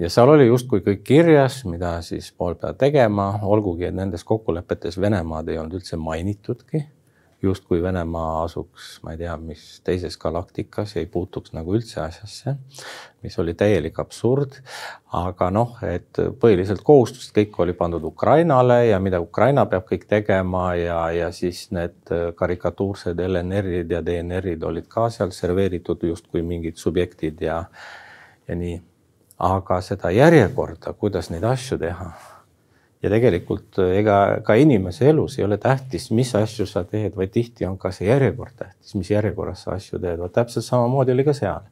ja 0.00 0.08
seal 0.08 0.32
oli 0.32 0.48
justkui 0.48 0.80
kõik 0.88 1.04
kirjas, 1.04 1.60
mida 1.68 1.98
siis 2.02 2.32
pool 2.32 2.56
peab 2.56 2.80
tegema, 2.80 3.34
olgugi 3.44 3.90
et 3.90 4.00
nendes 4.00 4.24
kokkulepetes 4.24 4.96
Venemaad 4.96 5.52
ei 5.52 5.60
olnud 5.60 5.82
üldse 5.82 6.00
mainitudki 6.00 6.86
justkui 7.44 7.82
Venemaa 7.82 8.44
asuks, 8.44 8.98
ma 9.04 9.14
ei 9.14 9.20
tea, 9.20 9.34
mis 9.40 9.62
teises 9.84 10.16
galaktikas, 10.20 10.96
ei 11.00 11.06
puutuks 11.10 11.54
nagu 11.56 11.74
üldse 11.76 12.00
asjasse, 12.02 12.56
mis 13.24 13.38
oli 13.38 13.54
täielik 13.58 13.98
absurd. 14.02 14.60
aga 15.14 15.50
noh, 15.54 15.76
et 15.86 16.18
põhiliselt 16.42 16.82
kohustused 16.82 17.30
kõik 17.36 17.60
oli 17.62 17.76
pandud 17.78 18.02
Ukrainale 18.04 18.80
ja 18.88 18.98
mida 18.98 19.20
Ukraina 19.22 19.66
peab 19.70 19.86
kõik 19.86 20.08
tegema 20.10 20.74
ja, 20.74 20.98
ja 21.14 21.30
siis 21.32 21.68
need 21.70 22.10
karikatuursed 22.34 23.20
LNR-id 23.28 23.94
ja 23.94 24.02
DNR-id 24.02 24.66
olid 24.66 24.90
ka 24.90 25.06
seal 25.14 25.30
serveeritud 25.30 26.02
justkui 26.02 26.42
mingid 26.42 26.82
subjektid 26.82 27.46
ja, 27.46 27.62
ja 28.48 28.58
nii. 28.58 28.80
aga 29.38 29.80
seda 29.80 30.10
järjekorda, 30.10 30.92
kuidas 30.98 31.30
neid 31.30 31.46
asju 31.46 31.78
teha 31.78 32.12
ja 33.04 33.10
tegelikult 33.12 33.78
äh, 33.82 33.98
ega 34.00 34.18
ka 34.46 34.56
inimese 34.60 35.08
elus 35.10 35.38
ei 35.38 35.46
ole 35.46 35.58
tähtis, 35.60 36.08
mis 36.16 36.32
asju 36.38 36.66
sa 36.68 36.84
teed, 36.88 37.14
vaid 37.18 37.34
tihti 37.34 37.68
on 37.68 37.76
ka 37.80 37.92
see 37.94 38.08
järjekord 38.08 38.56
tähtis, 38.58 38.94
mis 38.98 39.12
järjekorras 39.12 39.66
sa 39.66 39.76
asju 39.76 40.00
teed, 40.00 40.18
vot 40.22 40.32
täpselt 40.34 40.66
samamoodi 40.66 41.14
oli 41.14 41.26
ka 41.26 41.36
seal. 41.36 41.68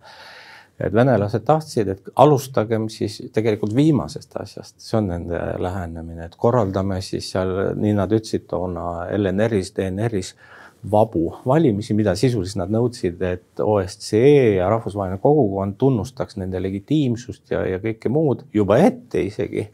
et 0.83 0.95
venelased 0.95 1.45
tahtsid, 1.47 1.89
et 1.93 2.09
alustagem 2.19 2.89
siis 2.91 3.21
tegelikult 3.33 3.75
viimasest 3.77 4.33
asjast, 4.41 4.81
see 4.83 4.97
on 4.99 5.13
nende 5.13 5.39
lähenemine, 5.63 6.25
et 6.27 6.35
korraldame 6.41 6.97
siis 7.05 7.29
seal, 7.31 7.53
nii 7.79 7.93
nad 7.95 8.11
ütlesid 8.11 8.49
toona 8.51 9.05
LNR-is, 9.15 9.71
DNR-is 9.77 10.33
vabu 10.91 11.29
valimisi, 11.47 11.95
mida 11.95 12.17
sisuliselt 12.19 12.59
nad 12.65 12.73
nõudsid, 12.75 13.21
et 13.23 13.63
OSCE 13.63 14.57
ja 14.57 14.71
rahvusvaheline 14.73 15.21
kogukond 15.23 15.77
tunnustaks 15.79 16.41
nende 16.41 16.59
legitiimsust 16.65 17.55
ja, 17.55 17.63
ja 17.77 17.79
kõike 17.85 18.11
muud. 18.11 18.43
Juba 18.57 18.81
ette 18.83 19.23
isegi 19.23 19.69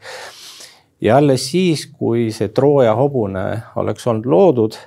ja 1.01 1.17
alles 1.17 1.51
siis, 1.51 1.87
kui 1.87 2.29
see 2.31 2.49
Trooja 2.49 2.95
hobune 2.95 3.45
oleks 3.75 4.07
olnud 4.07 4.25
loodud, 4.25 4.77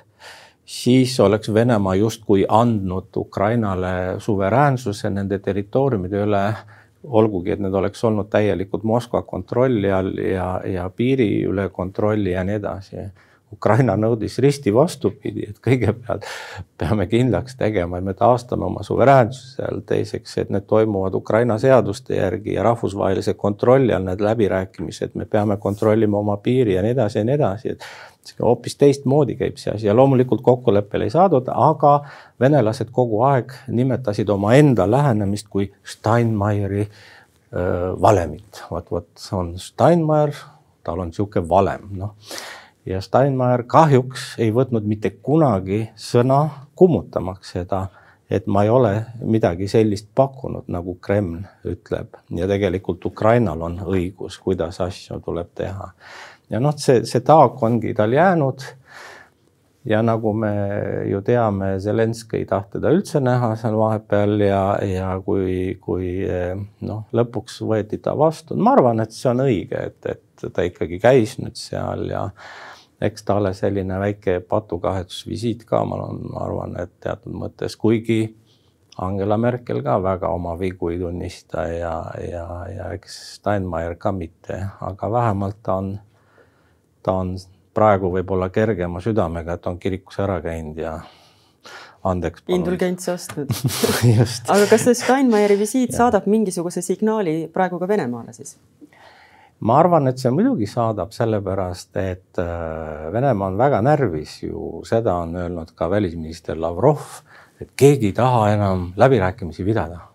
siis 0.65 1.19
oleks 1.19 1.53
Venemaa 1.53 1.95
justkui 1.95 2.45
andnud 2.49 3.09
Ukrainale 3.17 4.19
suveräänsuse 4.19 5.09
nende 5.09 5.39
territooriumide 5.39 6.23
üle, 6.23 6.45
olgugi 7.03 7.51
et 7.51 7.59
need 7.59 7.73
oleks 7.75 8.03
olnud 8.03 8.29
täielikult 8.31 8.83
Moskva 8.87 9.21
kontrolli 9.27 9.91
all 9.91 10.17
ja, 10.17 10.61
ja 10.65 10.89
piiri 10.89 11.43
üle 11.49 11.69
kontrolli 11.69 12.31
ja 12.31 12.43
nii 12.47 12.55
edasi 12.61 13.07
Ukraina 13.53 13.95
nõudis 13.99 14.39
risti 14.41 14.73
vastupidi, 14.73 15.45
et 15.49 15.59
kõigepealt 15.63 16.25
peame 16.79 17.07
kindlaks 17.11 17.57
tegema, 17.59 17.99
et 17.99 18.07
me 18.07 18.15
taastame 18.17 18.65
oma 18.65 18.83
suveräänsuse 18.85 19.57
seal, 19.57 19.83
teiseks, 19.87 20.37
et 20.41 20.53
need 20.53 20.65
toimuvad 20.69 21.15
Ukraina 21.17 21.57
seaduste 21.61 22.17
järgi 22.17 22.55
ja 22.57 22.63
rahvusvahelise 22.65 23.35
kontrolli 23.39 23.93
all 23.93 24.07
need 24.07 24.23
läbirääkimised, 24.23 25.13
me 25.19 25.25
peame 25.29 25.57
kontrollima 25.61 26.17
oma 26.19 26.37
piiri 26.37 26.77
ja 26.77 26.85
nii 26.85 26.95
edasi 26.95 27.21
ja 27.21 27.27
nii 27.27 27.35
edasi, 27.37 27.75
et 27.75 28.39
hoopis 28.41 28.77
teistmoodi 28.79 29.35
käib 29.39 29.59
see 29.61 29.73
asi. 29.73 29.87
Ja 29.87 29.95
loomulikult 29.95 30.41
kokkuleppele 30.41 31.09
ei 31.09 31.13
saadud, 31.13 31.49
aga 31.51 31.97
venelased 32.39 32.89
kogu 32.91 33.21
aeg 33.27 33.53
nimetasid 33.67 34.29
omaenda 34.29 34.87
lähenemist 34.91 35.51
kui 35.51 35.69
Steinmeieri 35.83 36.87
valemit, 38.01 38.63
vot, 38.71 38.91
vot 38.91 39.29
on 39.37 39.53
Steinmeier, 39.61 40.33
tal 40.83 41.03
on 41.03 41.11
niisugune 41.11 41.47
valem, 41.49 41.87
noh 41.99 42.15
ja 42.85 43.01
Steinmeier 43.01 43.63
kahjuks 43.67 44.33
ei 44.41 44.51
võtnud 44.53 44.87
mitte 44.87 45.13
kunagi 45.23 45.85
sõna 45.99 46.67
kummutamaks 46.75 47.55
seda, 47.55 47.85
et 48.29 48.47
ma 48.47 48.63
ei 48.65 48.71
ole 48.73 48.93
midagi 49.21 49.67
sellist 49.71 50.09
pakkunud, 50.15 50.67
nagu 50.71 50.97
Kreml 51.01 51.43
ütleb 51.69 52.17
ja 52.35 52.47
tegelikult 52.49 53.05
Ukrainal 53.05 53.61
on 53.61 53.79
õigus, 53.85 54.39
kuidas 54.41 54.81
asju 54.83 55.19
tuleb 55.23 55.51
teha. 55.55 55.91
ja 56.49 56.59
noh, 56.59 56.75
see, 56.77 57.03
see 57.07 57.23
taak 57.23 57.61
ongi 57.63 57.93
tal 57.93 58.13
jäänud. 58.13 58.65
ja 59.85 60.01
nagu 60.01 60.33
me 60.33 60.51
ju 61.11 61.21
teame, 61.21 61.77
Zelenskõi 61.79 62.39
ei 62.39 62.45
tahtnud 62.47 62.79
teda 62.79 62.91
üldse 62.95 63.19
näha 63.19 63.53
seal 63.59 63.75
vahepeal 63.77 64.39
ja, 64.41 64.63
ja 64.87 65.09
kui, 65.25 65.77
kui 65.81 66.27
noh, 66.81 67.03
lõpuks 67.11 67.61
võeti 67.63 67.99
ta 68.01 68.17
vastu, 68.17 68.55
ma 68.55 68.75
arvan, 68.75 69.03
et 69.03 69.11
see 69.11 69.31
on 69.31 69.43
õige, 69.43 69.87
et, 69.91 70.05
et 70.15 70.51
ta 70.51 70.63
ikkagi 70.63 70.99
käis 71.03 71.37
nüüd 71.39 71.59
seal 71.59 72.07
ja 72.11 72.29
eks 73.01 73.23
talle 73.23 73.53
selline 73.53 73.99
väike 73.99 74.39
patukahetsusvisiit 74.49 75.65
ka, 75.65 75.83
ma 75.85 75.99
arvan, 76.45 76.77
et 76.79 76.93
teatud 77.03 77.35
mõttes, 77.35 77.75
kuigi 77.79 78.35
Angela 79.01 79.37
Merkel 79.37 79.81
ka 79.81 79.97
väga 80.03 80.29
oma 80.29 80.53
vigu 80.59 80.91
ei 80.93 80.99
tunnista 81.01 81.65
ja, 81.67 81.95
ja, 82.29 82.45
ja 82.69 82.91
eks 82.93 83.15
Steinmeier 83.39 83.95
ka 83.97 84.11
mitte, 84.11 84.59
aga 84.81 85.11
vähemalt 85.11 85.57
ta 85.63 85.79
on, 85.81 85.95
ta 87.03 87.17
on 87.23 87.35
praegu 87.73 88.11
võib-olla 88.13 88.51
kergema 88.53 89.01
südamega, 89.01 89.57
et 89.57 89.67
on 89.67 89.79
kirikus 89.81 90.19
ära 90.21 90.37
käinud 90.45 90.77
ja 90.77 90.99
andeks. 92.03 92.43
indulgentsi 92.47 93.11
ostnud. 93.11 93.49
Aga 94.53 94.67
kas 94.69 94.85
see 94.85 94.99
Steinmeieri 94.99 95.57
visiit 95.59 95.95
saadab 95.95 96.27
mingisuguse 96.29 96.83
signaali 96.85 97.47
praegu 97.53 97.79
ka 97.81 97.89
Venemaale 97.89 98.35
siis? 98.35 98.57
Ma 99.63 99.77
arvan, 99.79 100.09
et 100.11 100.19
see 100.19 100.31
muidugi 100.33 100.67
saadab, 100.67 101.13
sellepärast 101.15 101.99
et 102.01 102.39
äh, 102.41 103.11
Venemaa 103.13 103.51
on 103.51 103.59
väga 103.59 103.79
närvis 103.85 104.41
ju, 104.43 104.81
seda 104.87 105.15
on 105.23 105.35
öelnud 105.39 105.71
ka 105.77 105.87
välisminister 105.91 106.59
Lavrov, 106.59 107.21
et 107.61 107.71
keegi 107.79 108.11
ei 108.11 108.17
taha 108.17 108.49
enam 108.57 108.91
läbirääkimisi 108.99 109.63
pidada. 109.63 110.09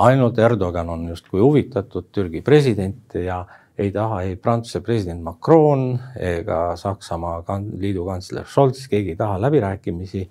ainult 0.00 0.38
Erdogan 0.38 0.88
on 0.88 1.08
justkui 1.08 1.40
huvitatud, 1.40 2.06
Türgi 2.12 2.40
president 2.40 3.14
ja 3.14 3.44
ei 3.78 3.90
taha 3.92 4.22
ei 4.22 4.36
Prantsuse 4.36 4.80
president 4.80 5.22
Macron 5.22 5.98
ega 6.16 6.76
Saksamaa 6.76 7.42
liidu 7.78 8.04
kantsler 8.06 8.46
Scholz, 8.46 8.86
keegi 8.88 9.14
ei 9.14 9.16
taha 9.16 9.40
läbirääkimisi 9.40 10.30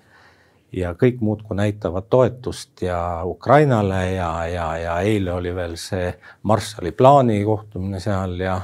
ja 0.71 0.93
kõik 0.93 1.21
muudkui 1.25 1.57
näitavad 1.57 2.09
toetust 2.09 2.81
ja 2.81 3.21
Ukrainale 3.25 4.11
ja, 4.11 4.31
ja, 4.47 4.67
ja 4.77 4.99
eile 5.01 5.33
oli 5.33 5.53
veel 5.55 5.75
see 5.77 6.11
Marshalli 6.43 6.91
plaani 6.91 7.43
kohtumine 7.45 7.99
seal 7.99 8.37
ja 8.39 8.61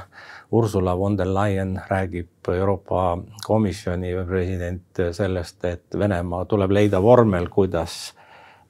Ursula 0.50 0.98
von 0.98 1.18
der 1.18 1.34
Leyen 1.34 1.80
räägib 1.88 2.48
Euroopa 2.48 3.18
Komisjoni 3.44 4.12
president 4.28 5.00
sellest, 5.12 5.64
et 5.64 5.98
Venemaa 5.98 6.44
tuleb 6.44 6.70
leida 6.70 7.02
vormel, 7.02 7.48
kuidas 7.50 8.14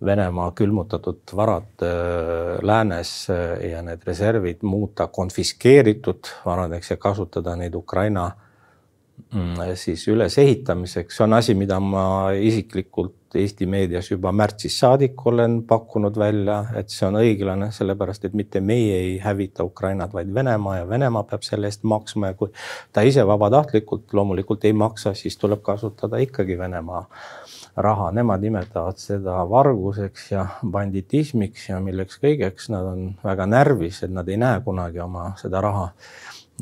Venemaa 0.05 0.51
külmutatud 0.53 1.21
varad 1.37 1.83
äh, 1.83 2.59
läänes 2.63 3.31
äh, 3.31 3.71
ja 3.71 3.83
need 3.83 4.03
reservid 4.05 4.61
muuta 4.63 5.07
konfiskeeritud 5.07 6.29
varadeks 6.45 6.91
ja 6.91 6.97
kasutada 6.97 7.57
neid 7.57 7.75
Ukraina 7.75 8.31
siis 9.75 10.09
ülesehitamiseks, 10.09 11.17
see 11.17 11.25
on 11.25 11.37
asi, 11.37 11.55
mida 11.55 11.81
ma 11.81 12.33
isiklikult 12.33 13.15
Eesti 13.37 13.67
meedias 13.69 14.07
juba 14.11 14.31
märtsist 14.33 14.81
saadik 14.81 15.21
olen 15.27 15.59
pakkunud 15.69 16.17
välja, 16.17 16.61
et 16.79 16.89
see 16.95 17.05
on 17.09 17.19
õiglane, 17.21 17.69
sellepärast 17.75 18.25
et 18.25 18.37
mitte 18.39 18.63
meie 18.65 18.95
ei 19.03 19.19
hävita 19.21 19.65
Ukrainat, 19.67 20.15
vaid 20.17 20.31
Venemaa 20.35 20.79
ja 20.79 20.87
Venemaa 20.89 21.27
peab 21.29 21.45
selle 21.45 21.69
eest 21.69 21.85
maksma. 21.85 22.31
Ja 22.31 22.39
kui 22.39 22.53
ta 22.97 23.05
ise 23.05 23.27
vabatahtlikult 23.27 24.15
loomulikult 24.17 24.65
ei 24.65 24.73
maksa, 24.73 25.13
siis 25.15 25.37
tuleb 25.43 25.61
kasutada 25.67 26.21
ikkagi 26.23 26.57
Venemaa 26.59 27.03
raha, 27.77 28.09
nemad 28.17 28.41
nimetavad 28.47 29.03
seda 29.03 29.43
varguseks 29.51 30.31
ja 30.33 30.47
banditismiks 30.65 31.69
ja 31.69 31.83
milleks 31.83 32.23
kõigeks, 32.23 32.71
nad 32.73 32.89
on 32.95 33.05
väga 33.25 33.51
närvis, 33.51 34.01
et 34.07 34.17
nad 34.17 34.29
ei 34.33 34.41
näe 34.41 34.65
kunagi 34.65 35.03
oma 35.05 35.33
seda 35.43 35.61
raha 35.61 35.91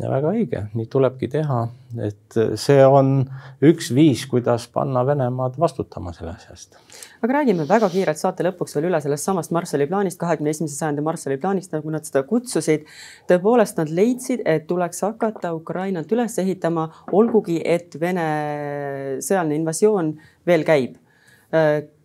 ja 0.01 0.11
väga 0.11 0.33
õige, 0.35 0.63
nii 0.75 0.87
tulebki 0.91 1.29
teha, 1.31 1.61
et 2.03 2.37
see 2.59 2.81
on 2.87 3.21
üks 3.65 3.93
viis, 3.95 4.25
kuidas 4.31 4.67
panna 4.75 5.05
Venemaad 5.07 5.59
vastutama 5.61 6.13
selle 6.17 6.33
asja 6.35 6.57
eest. 6.57 6.79
aga 7.23 7.37
räägime 7.39 7.67
väga 7.69 7.89
kiirelt 7.93 8.19
saate 8.19 8.47
lõpuks 8.47 8.75
veel 8.77 8.89
üle 8.91 9.01
sellest 9.05 9.31
samast 9.31 9.55
Marshalli 9.55 9.87
plaanist, 9.91 10.19
kahekümne 10.21 10.51
esimese 10.51 10.77
sajandi 10.81 11.05
Marshalli 11.07 11.39
plaanist, 11.39 11.73
nagu 11.77 11.95
nad 11.95 12.07
seda 12.07 12.25
kutsusid. 12.27 12.89
tõepoolest, 13.31 13.79
nad 13.79 13.95
leidsid, 13.95 14.43
et 14.45 14.67
tuleks 14.67 15.05
hakata 15.07 15.55
Ukrainat 15.55 16.13
üles 16.13 16.39
ehitama, 16.43 16.91
olgugi 17.13 17.61
et 17.65 17.95
Vene 18.01 18.29
sõjaline 19.23 19.63
invasioon 19.63 20.15
veel 20.47 20.67
käib 20.67 20.99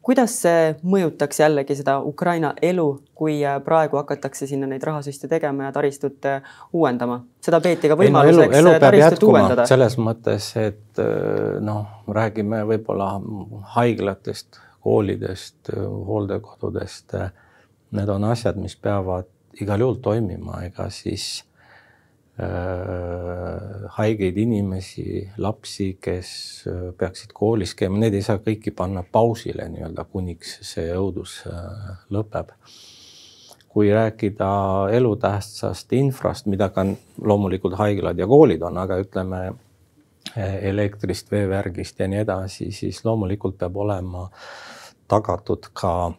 kuidas 0.06 0.36
see 0.44 0.74
mõjutaks 0.88 1.42
jällegi 1.42 1.76
seda 1.80 2.00
Ukraina 2.06 2.54
elu, 2.62 2.88
kui 3.18 3.40
äh, 3.46 3.58
praegu 3.64 4.00
hakatakse 4.00 4.48
sinna 4.50 4.68
neid 4.70 4.84
rahasüste 4.88 5.28
tegema 5.32 5.68
ja 5.68 5.74
taristut 5.76 6.26
äh, 6.30 6.46
uuendama? 6.74 7.22
seda 7.44 7.62
peeti 7.64 7.92
ka 7.92 7.98
võimaluseks 8.00 8.64
no, 8.64 8.74
äh, 8.76 8.80
taristut 8.84 9.28
uuendada. 9.30 9.68
selles 9.70 9.98
mõttes, 10.00 10.52
et 10.60 11.04
noh, 11.64 11.86
räägime 12.08 12.64
võib-olla 12.68 13.14
haiglatest, 13.76 14.60
koolidest, 14.84 15.72
hooldekodudest. 15.76 17.16
Need 17.96 18.10
on 18.12 18.28
asjad, 18.30 18.60
mis 18.62 18.76
peavad 18.78 19.28
igal 19.60 19.82
juhul 19.82 20.02
toimima, 20.04 20.62
ega 20.68 20.90
siis 20.94 21.44
haigeid 24.00 24.38
inimesi, 24.38 25.30
lapsi, 25.38 25.98
kes 26.02 26.30
äh, 26.68 26.84
peaksid 26.98 27.34
koolis 27.36 27.76
käima, 27.76 28.00
need 28.00 28.16
ei 28.16 28.26
saa 28.26 28.40
kõiki 28.44 28.72
panna 28.76 29.04
pausile 29.04 29.68
nii-öelda, 29.72 30.06
kuniks 30.12 30.60
see 30.68 30.94
õudus 30.96 31.42
äh, 31.50 31.98
lõpeb. 32.14 32.54
kui 33.70 33.92
rääkida 33.94 34.50
elutähtsast 34.98 35.94
infrast, 35.94 36.48
mida 36.50 36.72
ka 36.74 36.88
loomulikult 37.22 37.76
haiglad 37.78 38.18
ja 38.18 38.26
koolid 38.28 38.64
on, 38.66 38.78
aga 38.82 38.98
ütleme 38.98 39.42
elektrist, 40.62 41.30
veevärgist 41.32 42.00
ja 42.00 42.08
nii 42.10 42.24
edasi, 42.24 42.72
siis 42.74 43.04
loomulikult 43.06 43.60
peab 43.62 43.78
olema 43.78 44.26
tagatud 45.08 45.70
ka 45.74 46.12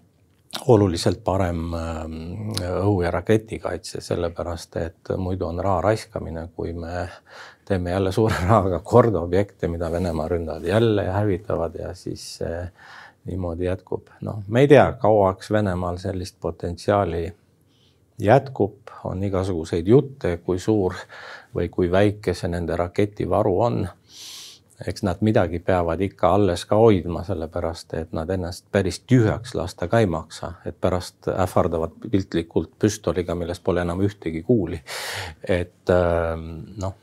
oluliselt 0.67 1.25
parem 1.25 1.75
ähm, 1.75 2.53
õhu- 2.83 3.03
ja 3.05 3.11
raketikaitse, 3.11 4.01
sellepärast 4.01 4.77
et 4.77 5.13
muidu 5.17 5.47
on 5.47 5.59
raha 5.63 5.81
raiskamine, 5.81 6.49
kui 6.57 6.73
me 6.73 7.09
teeme 7.65 7.91
jälle 7.91 8.13
suure 8.13 8.35
rahaga 8.49 8.81
kordaobjekte, 8.85 9.69
mida 9.69 9.93
Venemaa 9.93 10.29
ründavad 10.29 10.65
jälle 10.67 11.05
ja 11.05 11.13
hävitavad 11.13 11.75
ja 11.79 11.95
siis 11.95 12.25
see 12.39 12.65
niimoodi 13.25 13.65
jätkub. 13.65 14.09
noh, 14.21 14.43
me 14.49 14.61
ei 14.61 14.69
tea, 14.69 14.93
kauaks 14.93 15.51
Venemaal 15.53 15.97
sellist 15.97 16.37
potentsiaali 16.41 17.33
jätkub, 18.19 18.91
on 19.05 19.23
igasuguseid 19.25 19.87
jutte, 19.87 20.37
kui 20.37 20.59
suur 20.59 20.95
või 21.55 21.69
kui 21.69 21.91
väike 21.91 22.35
see 22.35 22.51
nende 22.51 22.77
raketivaru 22.77 23.61
on 23.61 23.87
eks 24.87 25.03
nad 25.03 25.21
midagi 25.21 25.59
peavad 25.65 26.01
ikka 26.01 26.35
alles 26.35 26.65
ka 26.69 26.79
hoidma, 26.81 27.25
sellepärast 27.27 27.95
et 27.99 28.15
nad 28.17 28.31
ennast 28.31 28.67
päris 28.73 29.01
tühjaks 29.01 29.55
lasta 29.55 29.89
ka 29.89 30.01
ei 30.01 30.09
maksa, 30.11 30.55
et 30.67 30.81
pärast 30.81 31.29
ähvardavad 31.29 31.99
piltlikult 32.11 32.73
püstoliga, 32.79 33.37
milles 33.37 33.61
pole 33.61 33.85
enam 33.85 34.01
ühtegi 34.07 34.43
kuuli. 34.43 34.81
et 35.49 35.91
ähm, 35.91 36.49
noh, 36.81 36.95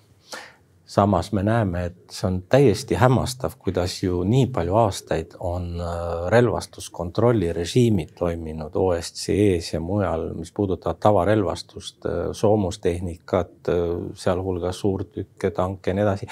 samas 0.88 1.32
me 1.32 1.44
näeme, 1.44 1.86
et 1.86 2.16
see 2.16 2.28
on 2.28 2.38
täiesti 2.50 2.96
hämmastav, 2.96 3.58
kuidas 3.60 4.00
ju 4.04 4.24
nii 4.24 4.48
palju 4.56 4.76
aastaid 4.80 5.36
on 5.40 5.70
äh, 5.82 5.92
relvastuskontrolli 6.32 7.52
režiimid 7.54 8.16
toiminud 8.18 8.76
OSCE-s 8.76 9.74
ja 9.74 9.84
mujal, 9.84 10.30
mis 10.40 10.52
puudutavad 10.56 11.02
tavarelvastust, 11.04 12.06
äh, 12.06 12.26
soomustehnikat, 12.32 13.56
äh, 13.70 13.86
sealhulgas 14.16 14.80
suurtükke, 14.80 15.52
tanke 15.52 15.92
ja 15.92 16.00
nii 16.00 16.08
edasi 16.08 16.32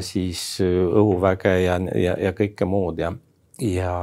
siis 0.00 0.60
äh, 0.64 0.78
õhuväge 1.00 1.52
ja, 1.64 1.76
ja, 1.94 2.16
ja 2.16 2.32
kõike 2.36 2.64
muud 2.68 3.00
ja, 3.00 3.12
ja, 3.60 3.94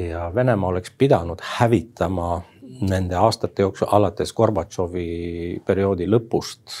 ja 0.00 0.30
Venemaa 0.34 0.72
oleks 0.72 0.94
pidanud 0.98 1.42
hävitama 1.58 2.40
nende 2.88 3.18
aastate 3.20 3.62
jooksul 3.62 3.90
alates 3.92 4.32
Gorbatšovi 4.32 5.60
perioodi 5.66 6.08
lõpust, 6.08 6.78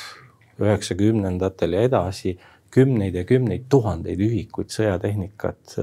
üheksakümnendatel 0.62 1.76
ja 1.76 1.84
edasi, 1.88 2.36
kümneid 2.72 3.14
ja 3.14 3.24
kümneid 3.28 3.68
tuhandeid 3.68 4.20
ühikuid 4.24 4.72
sõjatehnikat, 4.72 5.76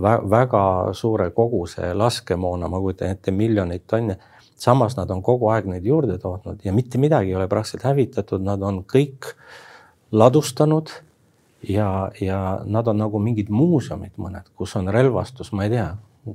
väga 0.00 0.62
suure 0.96 1.28
koguse 1.36 1.92
laskemoona, 1.94 2.68
ma 2.72 2.80
kujutan 2.80 3.12
ette, 3.12 3.32
miljoneid 3.32 3.84
tonne. 3.86 4.18
samas 4.56 4.96
nad 4.96 5.10
on 5.10 5.22
kogu 5.22 5.50
aeg 5.52 5.66
neid 5.68 5.84
juurde 5.84 6.16
tootnud 6.18 6.64
ja 6.64 6.72
mitte 6.72 6.98
midagi 6.98 7.28
ei 7.28 7.36
ole 7.36 7.48
praktiliselt 7.48 7.84
hävitatud, 7.84 8.40
nad 8.40 8.62
on 8.62 8.84
kõik 8.88 9.34
ladustanud 10.12 10.88
ja, 11.62 12.10
ja 12.20 12.60
nad 12.64 12.88
on 12.88 13.00
nagu 13.00 13.20
mingid 13.22 13.50
muuseumid 13.52 14.16
mõned, 14.20 14.48
kus 14.56 14.76
on 14.78 14.90
relvastus, 14.92 15.52
ma 15.56 15.66
ei 15.66 15.74
tea, 15.76 15.88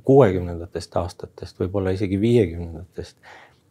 kuuekümnendatest 0.07 0.95
aastatest, 0.97 1.57
võib-olla 1.59 1.91
isegi 1.95 2.19
viiekümnendatest. 2.19 3.17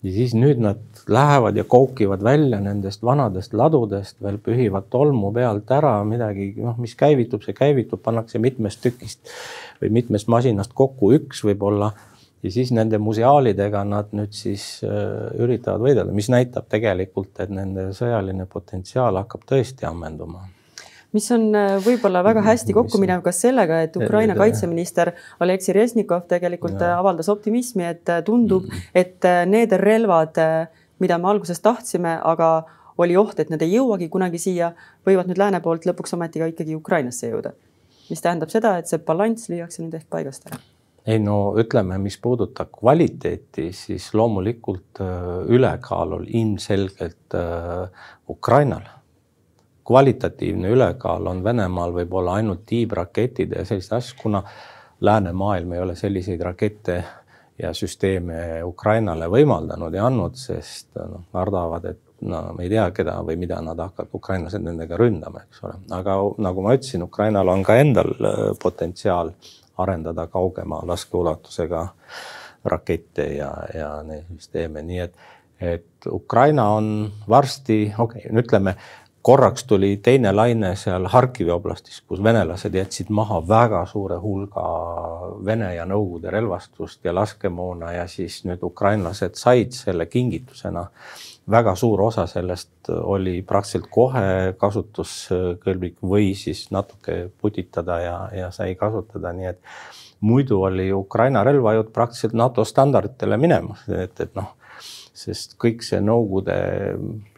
ja 0.03 0.13
siis 0.13 0.35
nüüd 0.37 0.61
nad 0.61 0.81
lähevad 1.09 1.57
ja 1.57 1.65
koukivad 1.65 2.23
välja 2.25 2.61
nendest 2.61 3.03
vanadest 3.05 3.53
ladudest, 3.53 4.17
veel 4.23 4.39
pühivad 4.39 4.89
tolmu 4.91 5.33
pealt 5.33 5.71
ära 5.77 5.99
midagi, 6.05 6.55
noh, 6.57 6.77
mis 6.81 6.95
käivitub, 6.97 7.43
see 7.45 7.57
käivitub, 7.57 8.03
pannakse 8.03 8.39
mitmest 8.39 8.83
tükist 8.85 9.33
või 9.81 9.93
mitmest 10.01 10.29
masinast 10.29 10.73
kokku 10.77 11.13
üks 11.17 11.45
võib-olla 11.45 11.93
ja 12.43 12.53
siis 12.53 12.73
nende 12.73 13.01
museaalidega 13.01 13.85
nad 13.85 14.13
nüüd 14.17 14.33
siis 14.37 14.85
äh, 14.85 15.35
üritavad 15.41 15.85
võidelda, 15.85 16.17
mis 16.17 16.31
näitab 16.33 16.69
tegelikult, 16.69 17.35
et 17.41 17.53
nende 17.53 17.91
sõjaline 17.97 18.49
potentsiaal 18.49 19.21
hakkab 19.21 19.45
tõesti 19.49 19.89
ammenduma 19.89 20.47
mis 21.17 21.27
on 21.35 21.49
äh, 21.57 21.77
võib-olla 21.83 22.23
väga 22.25 22.43
hästi 22.47 22.75
kokku 22.77 23.01
minev 23.03 23.23
ka 23.25 23.33
sellega, 23.35 23.83
et 23.87 23.97
Ukraina 23.99 24.37
kaitseminister 24.39 25.13
Aleksei 25.43 25.75
Reznikov 25.77 26.27
tegelikult 26.31 26.79
ja. 26.79 26.95
Äh, 26.95 27.01
avaldas 27.03 27.31
optimismi, 27.33 27.87
et 27.91 28.13
äh, 28.13 28.23
tundub, 28.27 28.69
mm. 28.69 28.91
et 28.95 29.31
need 29.51 29.75
relvad, 29.83 30.39
mida 31.03 31.19
me 31.19 31.31
alguses 31.33 31.63
tahtsime, 31.65 32.17
aga 32.33 32.51
oli 33.01 33.17
oht, 33.17 33.39
et 33.41 33.51
need 33.51 33.63
ei 33.65 33.79
jõuagi 33.79 34.11
kunagi 34.13 34.39
siia, 34.41 34.75
võivad 35.07 35.31
nüüd 35.31 35.41
lääne 35.41 35.63
poolt 35.65 35.89
lõpuks 35.89 36.15
ometi 36.17 36.43
ka 36.43 36.51
ikkagi 36.51 36.77
Ukrainasse 36.77 37.33
jõuda. 37.33 37.55
mis 38.11 38.21
tähendab 38.21 38.51
seda, 38.51 38.75
et 38.79 38.91
see 38.91 38.99
balanss 38.99 39.49
lüüakse 39.49 39.85
nüüd 39.85 39.95
ehk 39.95 40.09
paigast 40.11 40.47
ära 40.51 40.59
ei 41.11 41.17
no 41.19 41.55
ütleme, 41.59 41.97
mis 41.99 42.19
puudutab 42.21 42.69
kvaliteeti, 42.75 43.71
siis 43.73 44.11
loomulikult 44.15 45.01
ülekaal 45.49 46.13
on 46.19 46.27
ilmselgelt 46.29 47.39
Ukrainal 48.29 48.85
kvalitatiivne 49.91 50.71
ülekaal 50.71 51.27
on 51.27 51.41
Venemaal 51.43 51.91
võib-olla 51.91 52.37
ainult 52.39 52.61
tiibraketid 52.71 53.57
ja 53.57 53.65
sellised 53.67 53.97
asjad, 53.97 54.21
kuna 54.23 54.43
läänemaailm 55.03 55.73
ei 55.75 55.81
ole 55.83 55.97
selliseid 55.99 56.45
rakette 56.47 57.01
ja 57.59 57.73
süsteeme 57.75 58.61
Ukrainale 58.65 59.27
võimaldanud 59.33 59.97
ja 59.99 60.07
andnud, 60.07 60.39
sest 60.39 60.95
noh, 60.95 61.25
kardavad, 61.35 61.89
et 61.91 62.23
no 62.31 62.45
me 62.55 62.69
ei 62.69 62.71
tea, 62.71 62.85
keda 62.95 63.17
või 63.27 63.35
mida 63.41 63.59
nad 63.67 63.83
hakkavad, 63.83 64.15
ukrainlased 64.15 64.63
nendega 64.63 65.01
ründama, 65.01 65.43
eks 65.49 65.65
ole. 65.67 65.81
aga 65.99 66.17
nagu 66.47 66.63
ma 66.63 66.77
ütlesin, 66.79 67.03
Ukrainal 67.09 67.51
on 67.51 67.67
ka 67.67 67.81
endal 67.83 68.15
äh, 68.15 68.39
potentsiaal 68.63 69.35
arendada 69.83 70.29
kaugema 70.31 70.85
laskeulatusega 70.87 71.83
rakette 72.71 73.27
ja, 73.41 73.51
ja 73.75 73.93
neid 74.07 74.31
süsteeme, 74.37 74.87
nii 74.87 75.03
et, 75.03 75.21
et 75.75 76.11
Ukraina 76.15 76.71
on 76.79 77.11
varsti, 77.29 77.83
okei 77.99 78.29
okay,, 78.29 78.39
ütleme 78.45 78.79
korraks 79.23 79.65
tuli 79.65 79.97
teine 80.03 80.33
laine 80.33 80.75
seal 80.77 81.07
Harkivi 81.13 81.51
oblastis, 81.51 82.01
kus 82.09 82.23
venelased 82.23 82.75
jätsid 82.75 83.11
maha 83.13 83.41
väga 83.49 83.85
suure 83.87 84.17
hulga 84.21 84.65
Vene 85.45 85.75
ja 85.75 85.85
Nõukogude 85.89 86.33
relvastust 86.33 87.05
ja 87.05 87.15
laskemoona 87.15 87.93
ja 87.93 88.07
siis 88.09 88.41
nüüd 88.49 88.65
ukrainlased 88.65 89.37
said 89.37 89.77
selle 89.77 90.07
kingitusena. 90.07 90.87
väga 91.51 91.75
suur 91.75 92.01
osa 92.03 92.27
sellest 92.27 92.89
oli 92.89 93.43
praktiliselt 93.43 93.87
kohe 93.91 94.55
kasutuskõlblik 94.59 95.97
või 96.03 96.35
siis 96.35 96.71
natuke 96.71 97.31
putitada 97.41 97.99
ja, 98.01 98.29
ja 98.33 98.51
sai 98.51 98.75
kasutada, 98.75 99.33
nii 99.33 99.47
et 99.47 99.59
muidu 100.21 100.63
oli 100.63 100.93
Ukraina 100.93 101.45
relvajõud 101.45 101.91
praktiliselt 101.93 102.33
NATO 102.33 102.65
standarditele 102.65 103.37
minemas, 103.37 103.89
et, 103.89 104.21
et 104.21 104.35
noh 104.35 104.55
sest 105.21 105.57
kõik 105.61 105.83
see 105.85 106.01
Nõukogude 106.01 106.55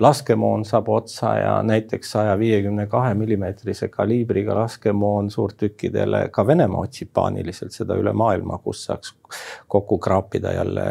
laskemoon 0.03 0.65
saab 0.67 0.91
otsa 0.93 1.33
ja 1.39 1.53
näiteks 1.67 2.13
saja 2.15 2.37
viiekümne 2.39 2.87
kahe 2.91 3.15
millimeetrise 3.19 3.89
kaliibriga 3.93 4.55
laskemoon 4.57 5.31
suurtükkidele, 5.33 6.29
ka 6.35 6.47
Venemaa 6.47 6.87
otsib 6.87 7.11
paaniliselt 7.15 7.75
seda 7.75 7.97
üle 7.99 8.15
maailma, 8.17 8.61
kus 8.63 8.85
saaks 8.89 9.15
kokku 9.73 9.99
kraapida 10.03 10.53
jälle, 10.55 10.87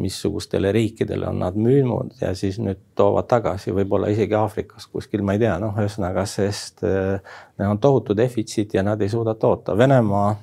missugustele 0.00 0.70
riikidele 0.72 1.26
on 1.26 1.40
nad 1.42 1.56
müünud 1.58 2.20
ja 2.20 2.30
siis 2.38 2.60
nüüd 2.62 2.78
toovad 2.96 3.26
tagasi, 3.28 3.74
võib-olla 3.74 4.12
isegi 4.12 4.36
Aafrikas 4.38 4.86
kuskil, 4.86 5.24
ma 5.26 5.34
ei 5.34 5.42
tea, 5.42 5.56
noh, 5.60 5.74
ühesõnaga, 5.76 6.24
sest 6.30 6.84
äh, 6.86 7.18
neil 7.58 7.74
on 7.74 7.82
tohutu 7.82 8.16
defitsiit 8.16 8.78
ja 8.78 8.86
nad 8.86 9.02
ei 9.02 9.10
suuda 9.10 9.34
toota. 9.34 9.76
Venemaa 9.78 10.36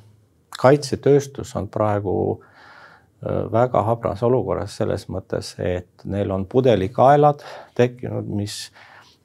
kaitsetööstus 0.59 1.55
on 1.55 1.71
praegu 1.71 2.17
äh, 2.35 2.53
väga 3.51 3.81
habras 3.81 4.23
olukorras 4.23 4.77
selles 4.77 5.09
mõttes, 5.09 5.55
et 5.57 5.89
neil 6.05 6.31
on 6.31 6.45
pudelikaelad 6.45 7.41
tekkinud, 7.75 8.27
mis 8.29 8.71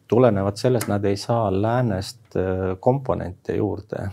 tulenevad 0.08 0.56
sellest, 0.56 0.88
nad 0.88 1.04
ei 1.04 1.16
saa 1.16 1.52
läänest 1.52 2.36
äh, 2.36 2.42
komponente 2.80 3.56
juurde. 3.56 4.08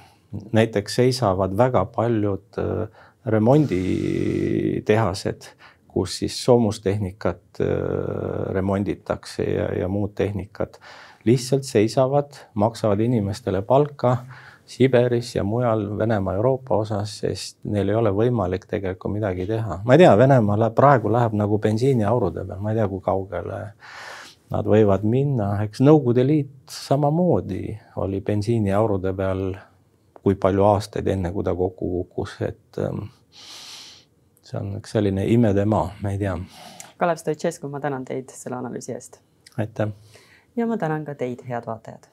näiteks 0.51 0.95
seisavad 0.95 1.57
väga 1.57 1.85
paljud 1.85 2.43
äh, 2.57 2.87
remonditehased, 3.25 5.41
kus 5.87 6.19
siis 6.19 6.45
soomustehnikat 6.45 7.41
remonditakse 8.53 9.43
ja, 9.43 9.79
ja 9.79 9.87
muud 9.87 10.11
tehnikat 10.15 10.79
lihtsalt 11.25 11.63
seisavad, 11.63 12.31
maksavad 12.53 12.99
inimestele 12.99 13.61
palka 13.61 14.17
Siberis 14.69 15.35
ja 15.35 15.43
mujal 15.43 15.97
Venemaa 15.97 16.35
Euroopa 16.37 16.75
osas, 16.77 17.15
sest 17.23 17.57
neil 17.63 17.89
ei 17.89 17.95
ole 17.97 18.11
võimalik 18.13 18.67
tegelikult 18.69 19.15
midagi 19.15 19.47
teha. 19.49 19.79
ma 19.85 19.95
ei 19.95 20.03
tea, 20.03 20.11
Venemaa 20.17 20.59
läheb, 20.61 20.75
praegu 20.77 21.09
läheb 21.09 21.33
nagu 21.39 21.57
bensiiniaurude 21.63 22.43
peal, 22.45 22.59
ma 22.61 22.73
ei 22.73 22.77
tea, 22.77 22.85
kui 22.91 23.01
kaugele 23.01 23.61
nad 24.53 24.69
võivad 24.69 25.07
minna, 25.09 25.47
eks 25.65 25.81
Nõukogude 25.81 26.25
Liit 26.25 26.73
samamoodi 26.73 27.63
oli 28.03 28.21
bensiiniaurude 28.25 29.13
peal 29.17 29.41
kui 30.21 30.37
palju 30.37 30.67
aastaid, 30.69 31.09
enne 31.15 31.33
kui 31.33 31.47
ta 31.47 31.55
kokku 31.57 31.89
kukkus, 31.95 32.37
et 32.45 32.81
ähm, 32.85 33.07
see 34.45 34.59
on 34.61 34.75
üks 34.83 34.93
selline 34.93 35.25
imedemaa, 35.33 35.95
ma 36.03 36.13
ei 36.13 36.21
tea. 36.21 36.37
Kalev 37.01 37.17
Stoicescu, 37.23 37.73
ma 37.73 37.81
tänan 37.81 38.05
teid 38.05 38.29
selle 38.37 38.61
analüüsi 38.61 38.93
eest. 38.93 39.17
aitäh. 39.57 39.97
ja 40.55 40.69
ma 40.69 40.77
tänan 40.77 41.09
ka 41.09 41.17
teid, 41.17 41.41
head 41.49 41.65
vaatajad 41.65 42.11